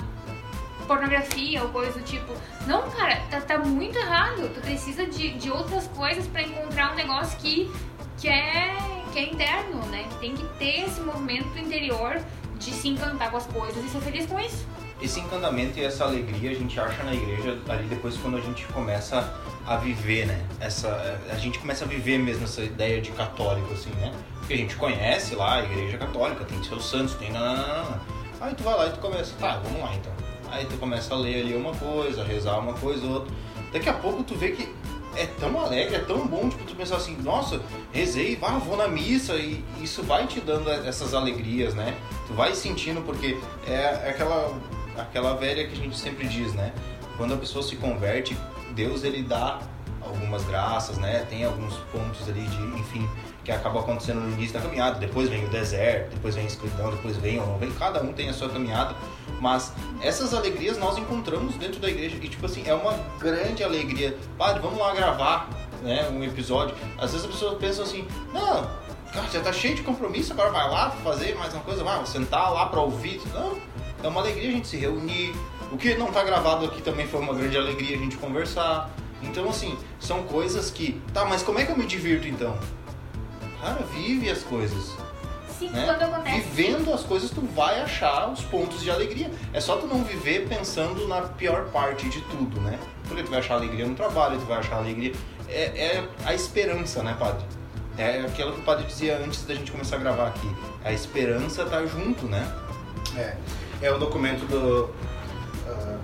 [0.87, 2.33] pornografia ou coisa do tipo.
[2.67, 4.49] Não, cara, tá, tá muito errado.
[4.53, 7.71] Tu precisa de, de outras coisas pra encontrar um negócio que,
[8.17, 8.75] que, é,
[9.11, 10.07] que é interno, né?
[10.19, 12.21] Tem que ter esse movimento interior
[12.57, 14.65] de se encantar com as coisas e ser feliz com isso.
[15.01, 18.65] Esse encantamento e essa alegria a gente acha na igreja ali depois quando a gente
[18.67, 19.33] começa
[19.65, 20.41] a viver, né?
[20.61, 24.13] Essa, a gente começa a viver mesmo essa ideia de católico, assim, né?
[24.39, 28.01] Porque a gente conhece lá a igreja católica, tem seus santos, tem nananana.
[28.43, 30.11] Aí tu vai lá e tu começa, tá, vamos lá então.
[30.51, 33.33] Aí tu começa a ler ali uma coisa, rezar uma coisa, outra.
[33.71, 34.67] Daqui a pouco tu vê que
[35.15, 37.61] é tão alegre, é tão bom, tipo, tu pensar assim, nossa,
[37.93, 41.95] rezei, vá, vou na missa, e isso vai te dando essas alegrias, né?
[42.27, 44.53] Tu vai sentindo, porque é aquela,
[44.97, 46.73] aquela velha que a gente sempre diz, né?
[47.15, 48.35] Quando a pessoa se converte,
[48.75, 49.61] Deus, ele dá
[50.05, 51.25] algumas graças, né?
[51.29, 53.09] Tem alguns pontos ali de, enfim,
[53.43, 54.99] que acabam acontecendo no início da caminhada.
[54.99, 57.71] Depois vem o deserto, depois vem a escuridão, depois vem ou não vem.
[57.71, 58.95] Cada um tem a sua caminhada.
[59.39, 62.17] Mas essas alegrias nós encontramos dentro da igreja.
[62.21, 64.17] E, tipo assim, é uma grande alegria.
[64.37, 65.49] Padre, vamos lá gravar
[65.81, 66.75] né, um episódio.
[66.97, 68.67] Às vezes a pessoa pensa assim, não,
[69.11, 72.51] cara, já tá cheio de compromisso, agora vai lá fazer mais uma coisa, vai sentar
[72.51, 73.21] lá pra ouvir.
[73.33, 73.57] Não,
[74.01, 75.35] é uma alegria a gente se reunir.
[75.71, 78.89] O que não tá gravado aqui também foi uma grande alegria a gente conversar.
[79.23, 81.01] Então, assim, são coisas que.
[81.13, 82.57] Tá, mas como é que eu me divirto então?
[83.61, 84.93] Cara, vive as coisas.
[85.57, 85.85] Sim, Né?
[85.85, 86.39] quando acontece.
[86.49, 89.31] Vivendo as coisas, tu vai achar os pontos de alegria.
[89.53, 92.77] É só tu não viver pensando na pior parte de tudo, né?
[93.07, 95.13] Porque tu vai achar alegria no trabalho, tu vai achar alegria.
[95.47, 95.61] É,
[95.97, 97.45] é a esperança, né, padre?
[97.97, 100.49] É aquilo que o padre dizia antes da gente começar a gravar aqui.
[100.83, 102.51] A esperança tá junto, né?
[103.15, 103.37] É,
[103.83, 104.89] é o documento do,
[105.67, 105.97] ah,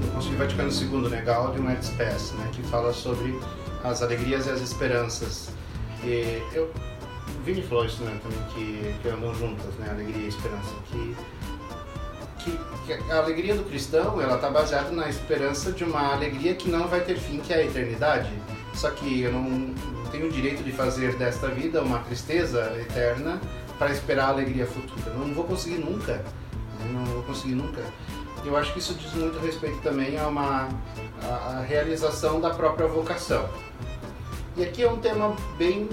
[0.00, 3.38] do Concílio Vaticano II, né, Gaudium et Spes, né, que fala sobre
[3.84, 5.50] as alegrias e as esperanças.
[6.04, 10.28] E eu, o Vini falou isso né, também, que, que andam juntas, né, alegria e
[10.28, 11.16] esperança, que,
[12.38, 16.70] que, que a alegria do cristão, ela está baseada na esperança de uma alegria que
[16.70, 18.30] não vai ter fim, que é a eternidade.
[18.74, 19.74] Só que eu não,
[20.10, 23.40] tenho o direito de fazer desta vida uma tristeza eterna
[23.78, 25.14] para esperar a alegria futura.
[25.14, 26.14] Não vou conseguir nunca.
[26.14, 26.24] né?
[26.92, 27.82] Não vou conseguir nunca.
[28.44, 30.68] Eu acho que isso diz muito respeito também a uma
[31.22, 33.48] a, a realização da própria vocação.
[34.56, 35.88] E aqui é um tema bem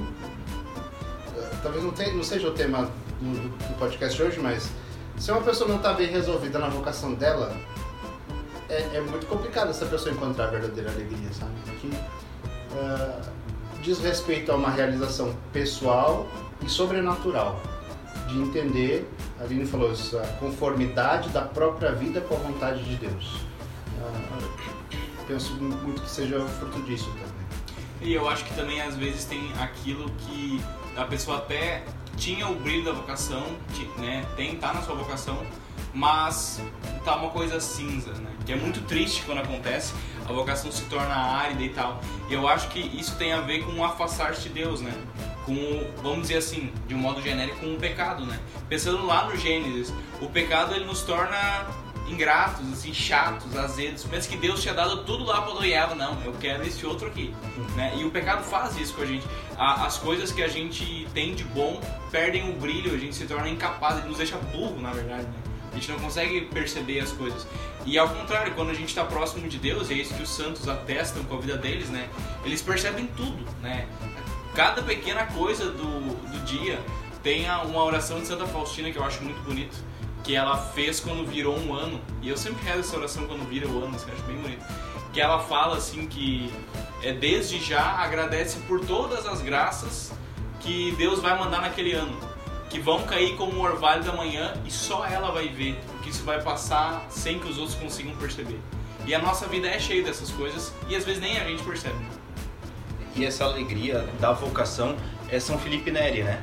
[1.37, 2.89] eh, talvez não, não seja o tema
[3.19, 4.69] do, do- podcast hoje, mas
[5.17, 7.55] se uma pessoa não está bem resolvida na vocação dela,
[8.69, 11.51] é, é muito complicado essa pessoa encontrar a verdadeira alegria, sabe?
[11.65, 11.89] Porque
[12.77, 13.21] ah,
[13.81, 16.25] diz respeito a uma realização pessoal
[16.65, 17.59] e sobrenatural,
[18.35, 19.09] de entender,
[19.39, 23.37] a Aline falou isso, a conformidade da própria vida com a vontade de Deus.
[24.01, 27.35] Ah, penso muito que seja fruto disso também.
[28.01, 30.61] E eu acho que também às vezes tem aquilo que
[30.95, 31.83] a pessoa até
[32.17, 33.43] tinha o brilho da vocação,
[33.97, 34.25] né?
[34.35, 35.41] Tem, tá na sua vocação,
[35.93, 36.61] mas
[37.03, 38.31] tá uma coisa cinza, né?
[38.45, 39.93] Que é muito triste quando acontece,
[40.27, 42.01] a vocação se torna árida e tal.
[42.29, 44.93] E eu acho que isso tem a ver com afastar-se de Deus, né?
[45.45, 48.39] Com, vamos dizer assim, de um modo genérico, com o pecado, né?
[48.67, 51.67] Pensando lá no Gênesis, o pecado ele nos torna
[52.07, 54.03] ingratos, assim, chatos, azedos.
[54.03, 57.33] Pensa que Deus tinha dado tudo lá para Adão não, eu quero esse outro aqui,
[57.75, 57.93] né?
[57.97, 59.25] E o pecado faz isso com a gente.
[59.57, 61.79] as coisas que a gente tem de bom
[62.11, 65.55] perdem o brilho, a gente se torna incapaz, ele nos deixa burro, na verdade, né?
[65.71, 67.45] A gente não consegue perceber as coisas.
[67.85, 70.29] E ao contrário, quando a gente está próximo de Deus, e é isso que os
[70.29, 72.09] santos atestam com a vida deles, né?
[72.45, 73.85] Eles percebem tudo, né?
[74.55, 76.79] Cada pequena coisa do, do dia
[77.21, 79.75] tem uma oração de Santa Faustina que eu acho muito bonito
[80.23, 82.01] que ela fez quando virou um ano.
[82.21, 84.65] E eu sempre rezo essa oração quando vira o ano, assim, acho bem bonito.
[85.13, 86.51] Que ela fala assim que
[87.03, 90.11] é desde já agradece por todas as graças
[90.59, 92.17] que Deus vai mandar naquele ano.
[92.69, 96.23] Que vão cair como o orvalho da manhã e só ela vai ver, porque isso
[96.23, 98.59] vai passar sem que os outros consigam perceber.
[99.05, 102.24] E a nossa vida é cheia dessas coisas e às vezes nem a gente percebe.
[103.15, 104.95] E essa alegria da vocação
[105.29, 106.41] é São Felipe Neri, né?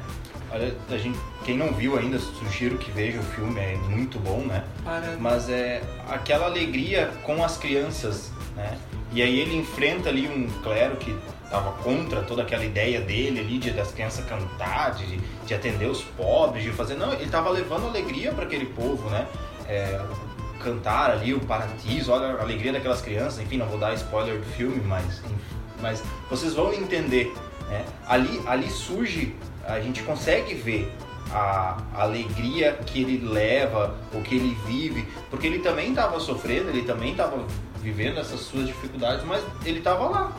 [0.51, 4.39] Olha, a gente, quem não viu ainda, sugiro que veja o filme, é muito bom,
[4.39, 4.65] né?
[4.85, 5.17] Para...
[5.19, 8.79] Mas é aquela alegria com as crianças, né?
[9.13, 11.15] E aí ele enfrenta ali um clero que
[11.45, 16.03] estava contra toda aquela ideia dele ali de das crianças cantar, de, de atender os
[16.03, 16.95] pobres, de fazer.
[16.95, 19.27] Não, ele estava levando alegria para aquele povo, né?
[19.69, 20.01] É,
[20.63, 23.41] cantar ali o paratiso, olha a alegria daquelas crianças.
[23.41, 25.23] Enfim, não vou dar spoiler do filme, mas,
[25.83, 27.35] mas vocês vão entender.
[27.69, 27.85] Né?
[28.07, 30.93] Ali, ali surge a gente consegue ver
[31.31, 36.83] a alegria que ele leva, o que ele vive, porque ele também estava sofrendo, ele
[36.83, 37.45] também estava
[37.81, 40.33] vivendo essas suas dificuldades, mas ele estava lá,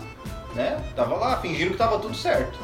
[0.54, 0.82] né?
[0.96, 2.58] Tava lá fingindo que estava tudo certo.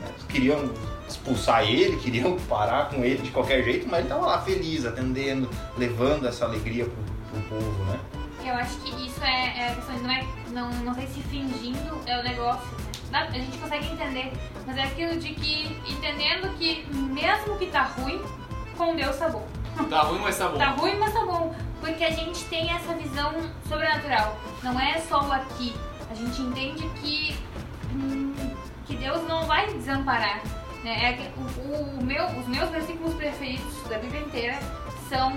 [0.00, 0.08] Né?
[0.28, 0.70] Queriam
[1.08, 5.48] expulsar ele, queriam parar com ele de qualquer jeito, mas ele estava lá feliz, atendendo,
[5.78, 8.00] levando essa alegria pro, pro povo, né?
[8.46, 12.00] Eu acho que isso é, é a questão, não é, não, não sei se fingindo
[12.06, 12.76] é o negócio,
[13.10, 13.28] né?
[13.28, 14.32] A gente consegue entender,
[14.64, 18.22] mas é aquilo de que, entendendo que mesmo que tá ruim,
[18.76, 19.46] com Deus tá bom.
[19.90, 20.58] Tá ruim, mas tá bom.
[20.58, 21.54] Tá ruim, mas tá bom.
[21.80, 23.32] Porque a gente tem essa visão
[23.68, 24.36] sobrenatural.
[24.62, 25.74] Não é só o aqui.
[26.10, 27.36] A gente entende que,
[27.92, 28.34] hum,
[28.86, 30.40] que Deus não vai desamparar.
[30.82, 31.18] Né?
[31.18, 34.58] É, o, o meu, os meus versículos preferidos da Bíblia inteira
[35.10, 35.36] são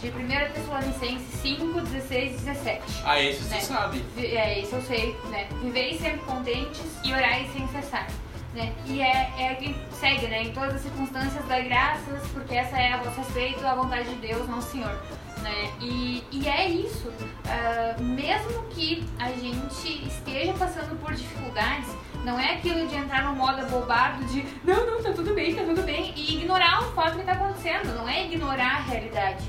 [0.00, 3.02] de 1 Tessalonicenses 5, 16 17.
[3.04, 3.60] Ah, esse né?
[3.60, 4.04] você sabe.
[4.16, 5.48] É, esse eu sei, né?
[5.60, 8.06] Viveis sempre contentes e orais sem cessar.
[8.54, 8.72] Né?
[8.86, 10.44] E é, é que segue, né?
[10.44, 14.14] Em todas as circunstâncias, dai graças, porque essa é a vosso respeito, a vontade de
[14.16, 14.98] Deus, nosso Senhor.
[15.42, 15.70] Né?
[15.80, 17.08] E, e é isso.
[17.08, 21.88] Uh, mesmo que a gente esteja passando por dificuldades,
[22.24, 25.62] não é aquilo de entrar no modo abobado de não, não, tá tudo bem, tá
[25.62, 27.94] tudo bem, e ignorar o fato que tá acontecendo.
[27.94, 29.44] Não é ignorar a realidade,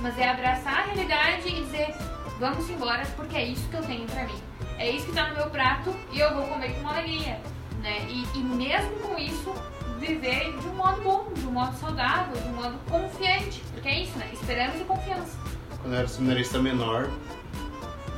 [0.00, 1.94] mas é abraçar a realidade e dizer
[2.38, 4.40] vamos embora porque é isso que eu tenho pra mim.
[4.78, 7.40] É isso que tá no meu prato e eu vou comer com alegria.
[7.82, 8.06] Né?
[8.08, 9.52] E, e mesmo com isso,
[9.98, 13.62] viver de um modo bom, de um modo saudável, de um modo confiante.
[13.72, 14.30] Porque é isso, né?
[14.32, 15.36] Esperança e confiança.
[15.80, 17.10] Quando eu era seminarista menor,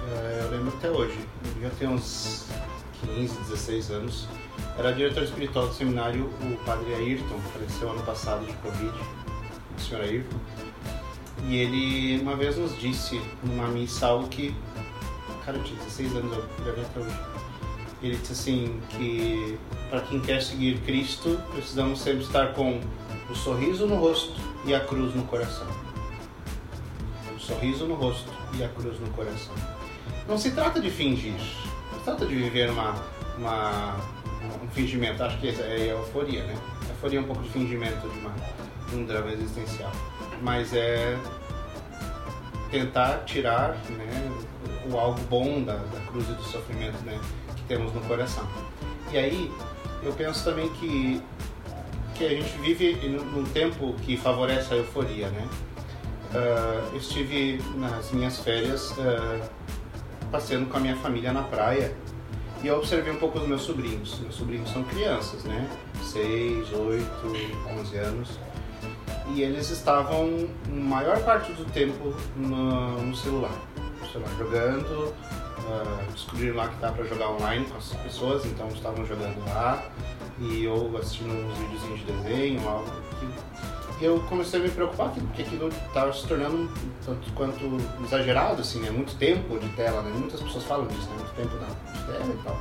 [0.09, 2.47] eh, eu lembro até hoje, eu devia ter uns
[3.01, 4.29] 15, 16 anos.
[4.79, 8.93] Era diretor espiritual do seminário o padre Ayrton, faleceu ano passado de Covid,
[9.77, 10.39] o senhor Ayrton.
[11.49, 14.55] E ele uma vez nos disse numa missa algo que,
[15.45, 17.19] cara, eu tinha 16 anos, eu gravei até hoje.
[18.03, 19.59] Ele disse assim que
[19.91, 22.81] para quem quer seguir Cristo, precisamos sempre estar com
[23.29, 25.67] o sorriso no rosto e a cruz no coração.
[27.35, 29.55] O sorriso no rosto e a cruz no coração.
[30.29, 31.35] Não se trata de fingir,
[32.05, 32.95] trata de viver uma,
[33.37, 33.97] uma,
[34.63, 35.23] um fingimento.
[35.23, 36.57] Acho que é euforia, né?
[36.89, 38.33] Euforia é um pouco de fingimento de, uma,
[38.89, 39.93] de um drama existencial.
[40.41, 41.17] Mas é
[42.71, 44.33] tentar tirar né,
[44.91, 47.19] o algo bom da, da cruz e do sofrimento né,
[47.57, 48.47] que temos no coração.
[49.13, 49.53] E aí,
[50.03, 51.21] eu penso também que,
[52.15, 55.49] que a gente vive num tempo que favorece a euforia, né?
[56.33, 59.43] Uh, eu estive nas minhas férias uh,
[60.31, 61.93] passeando com a minha família na praia
[62.63, 64.21] e eu observei um pouco os meus sobrinhos.
[64.21, 65.69] Meus sobrinhos são crianças, né?
[66.03, 67.05] 6, 8,
[67.81, 68.39] 11 anos.
[69.35, 73.53] E eles estavam, maior parte do tempo, no, no celular.
[74.01, 75.15] No celular, jogando.
[75.61, 79.83] Uh, descobriram lá que dá para jogar online com as pessoas, então estavam jogando lá.
[80.41, 82.91] E ou assistindo uns videozinhos de desenho, algo
[84.01, 86.71] eu comecei a me preocupar porque aquilo estava se tornando
[87.05, 87.61] tanto quanto
[88.03, 88.91] exagerado, assim, né?
[88.91, 90.11] Muito tempo de tela, né?
[90.15, 91.17] Muitas pessoas falam disso, né?
[91.17, 92.61] Muito tempo de tela e tal.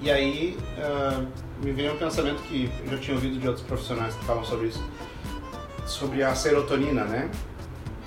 [0.00, 1.26] E aí uh,
[1.62, 4.68] me veio um pensamento que eu já tinha ouvido de outros profissionais que falam sobre
[4.68, 4.82] isso,
[5.88, 7.30] sobre a serotonina, né?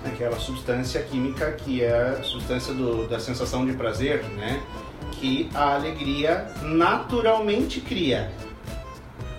[0.06, 4.62] Aquela substância química que é a substância do, da sensação de prazer, né?
[5.14, 8.32] Que a alegria naturalmente cria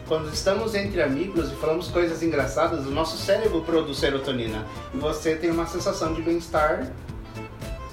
[0.06, 4.66] quando estamos entre amigos e falamos coisas engraçadas, o nosso cérebro produz serotonina.
[4.92, 6.86] E você tem uma sensação de bem-estar,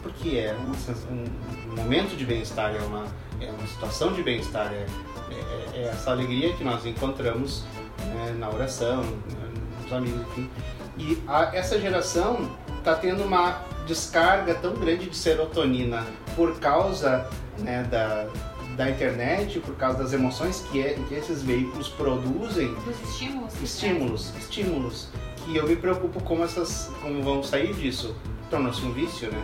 [0.03, 3.05] porque é um, um momento de bem-estar, é uma,
[3.39, 4.85] é uma situação de bem-estar, é,
[5.31, 7.63] é- é essa alegria que nós encontramos
[7.99, 9.48] né, na oração, né,
[9.89, 10.49] nos amigos, enfim.
[10.97, 17.27] E a- essa geração está tendo uma descarga tão grande de serotonina por causa
[17.59, 18.27] né, da,
[18.75, 23.53] da internet, por causa das emoções que, é, que esses veículos produzem, Dos estímulos.
[23.61, 25.07] estímulos, estímulos,
[25.45, 28.15] que eu me preocupo como essas, como vão sair disso.
[28.49, 29.41] Torna-se um vício, né?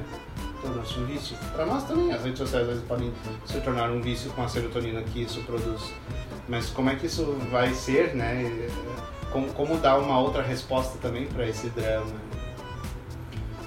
[0.62, 1.36] Torna-se um vício.
[1.54, 3.12] Para nós também, as redes sociais às vezes podem
[3.46, 5.92] se tornar um vício com a serotonina que isso produz.
[6.48, 8.68] Mas como é que isso vai ser, né?
[9.36, 12.10] Como, como dar uma outra resposta também para esse drama?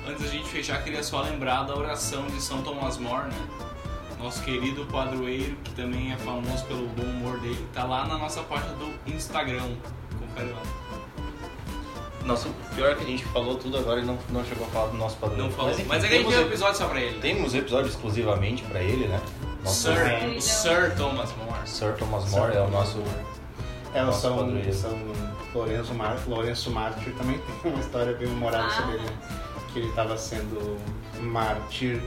[0.09, 3.49] Antes da gente fechar, queria só lembrar da oração de São Thomas More, né?
[4.19, 8.41] Nosso querido padroeiro, que também é famoso pelo bom humor dele, tá lá na nossa
[8.45, 9.75] página do Instagram.
[10.19, 10.63] Confere lá.
[12.25, 14.87] Nossa, pior é que a gente falou tudo agora e não, não chegou a falar
[14.87, 15.37] do nosso padrão.
[15.37, 15.73] Não falou.
[15.73, 17.21] enfim, Mas, é que a gente temos, tem um episódio só pra ele.
[17.21, 19.21] temos episódio exclusivamente pra ele, né?
[19.63, 21.69] Nosso Sir, o Sir Thomas More.
[21.69, 23.03] Sir Thomas More é o nosso.
[23.93, 24.73] Elas Nosso são, padroeiro.
[24.73, 28.71] são Lourenço, Mar, Lourenço Mártir também tem uma história bem humorada Ah.
[28.71, 29.13] sobre ele, né?
[29.73, 30.77] que ele estava sendo
[31.21, 32.01] mártir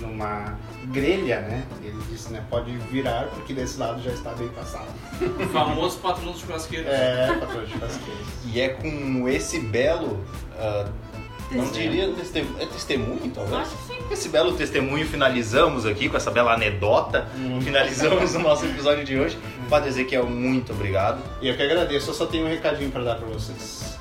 [0.00, 1.64] numa grelha, né?
[1.82, 4.88] Ele disse, né, pode virar porque desse lado já está bem passado.
[5.22, 6.86] O famoso patrão dos churrasqueiros.
[6.88, 8.26] É, patrão de pasqueiros.
[8.44, 10.22] E é com esse belo.
[10.58, 10.88] ah,
[11.52, 13.56] não diria testemunho, é testemunho, talvez?
[13.60, 13.95] Acho que sim.
[14.06, 17.26] Com esse belo testemunho finalizamos aqui, com essa bela anedota,
[17.62, 19.36] finalizamos o nosso episódio de hoje.
[19.68, 21.20] Padre Ezequiel, muito obrigado.
[21.42, 23.98] E eu que agradeço, eu só tenho um recadinho para dar para vocês.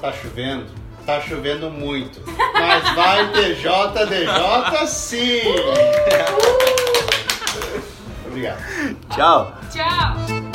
[0.00, 0.64] Tá chovendo?
[1.04, 2.22] Tá chovendo muito.
[2.54, 5.42] Mas vai ter JDJ sim!
[8.26, 8.62] Obrigado.
[9.14, 9.54] Tchau!
[9.70, 10.53] Tchau.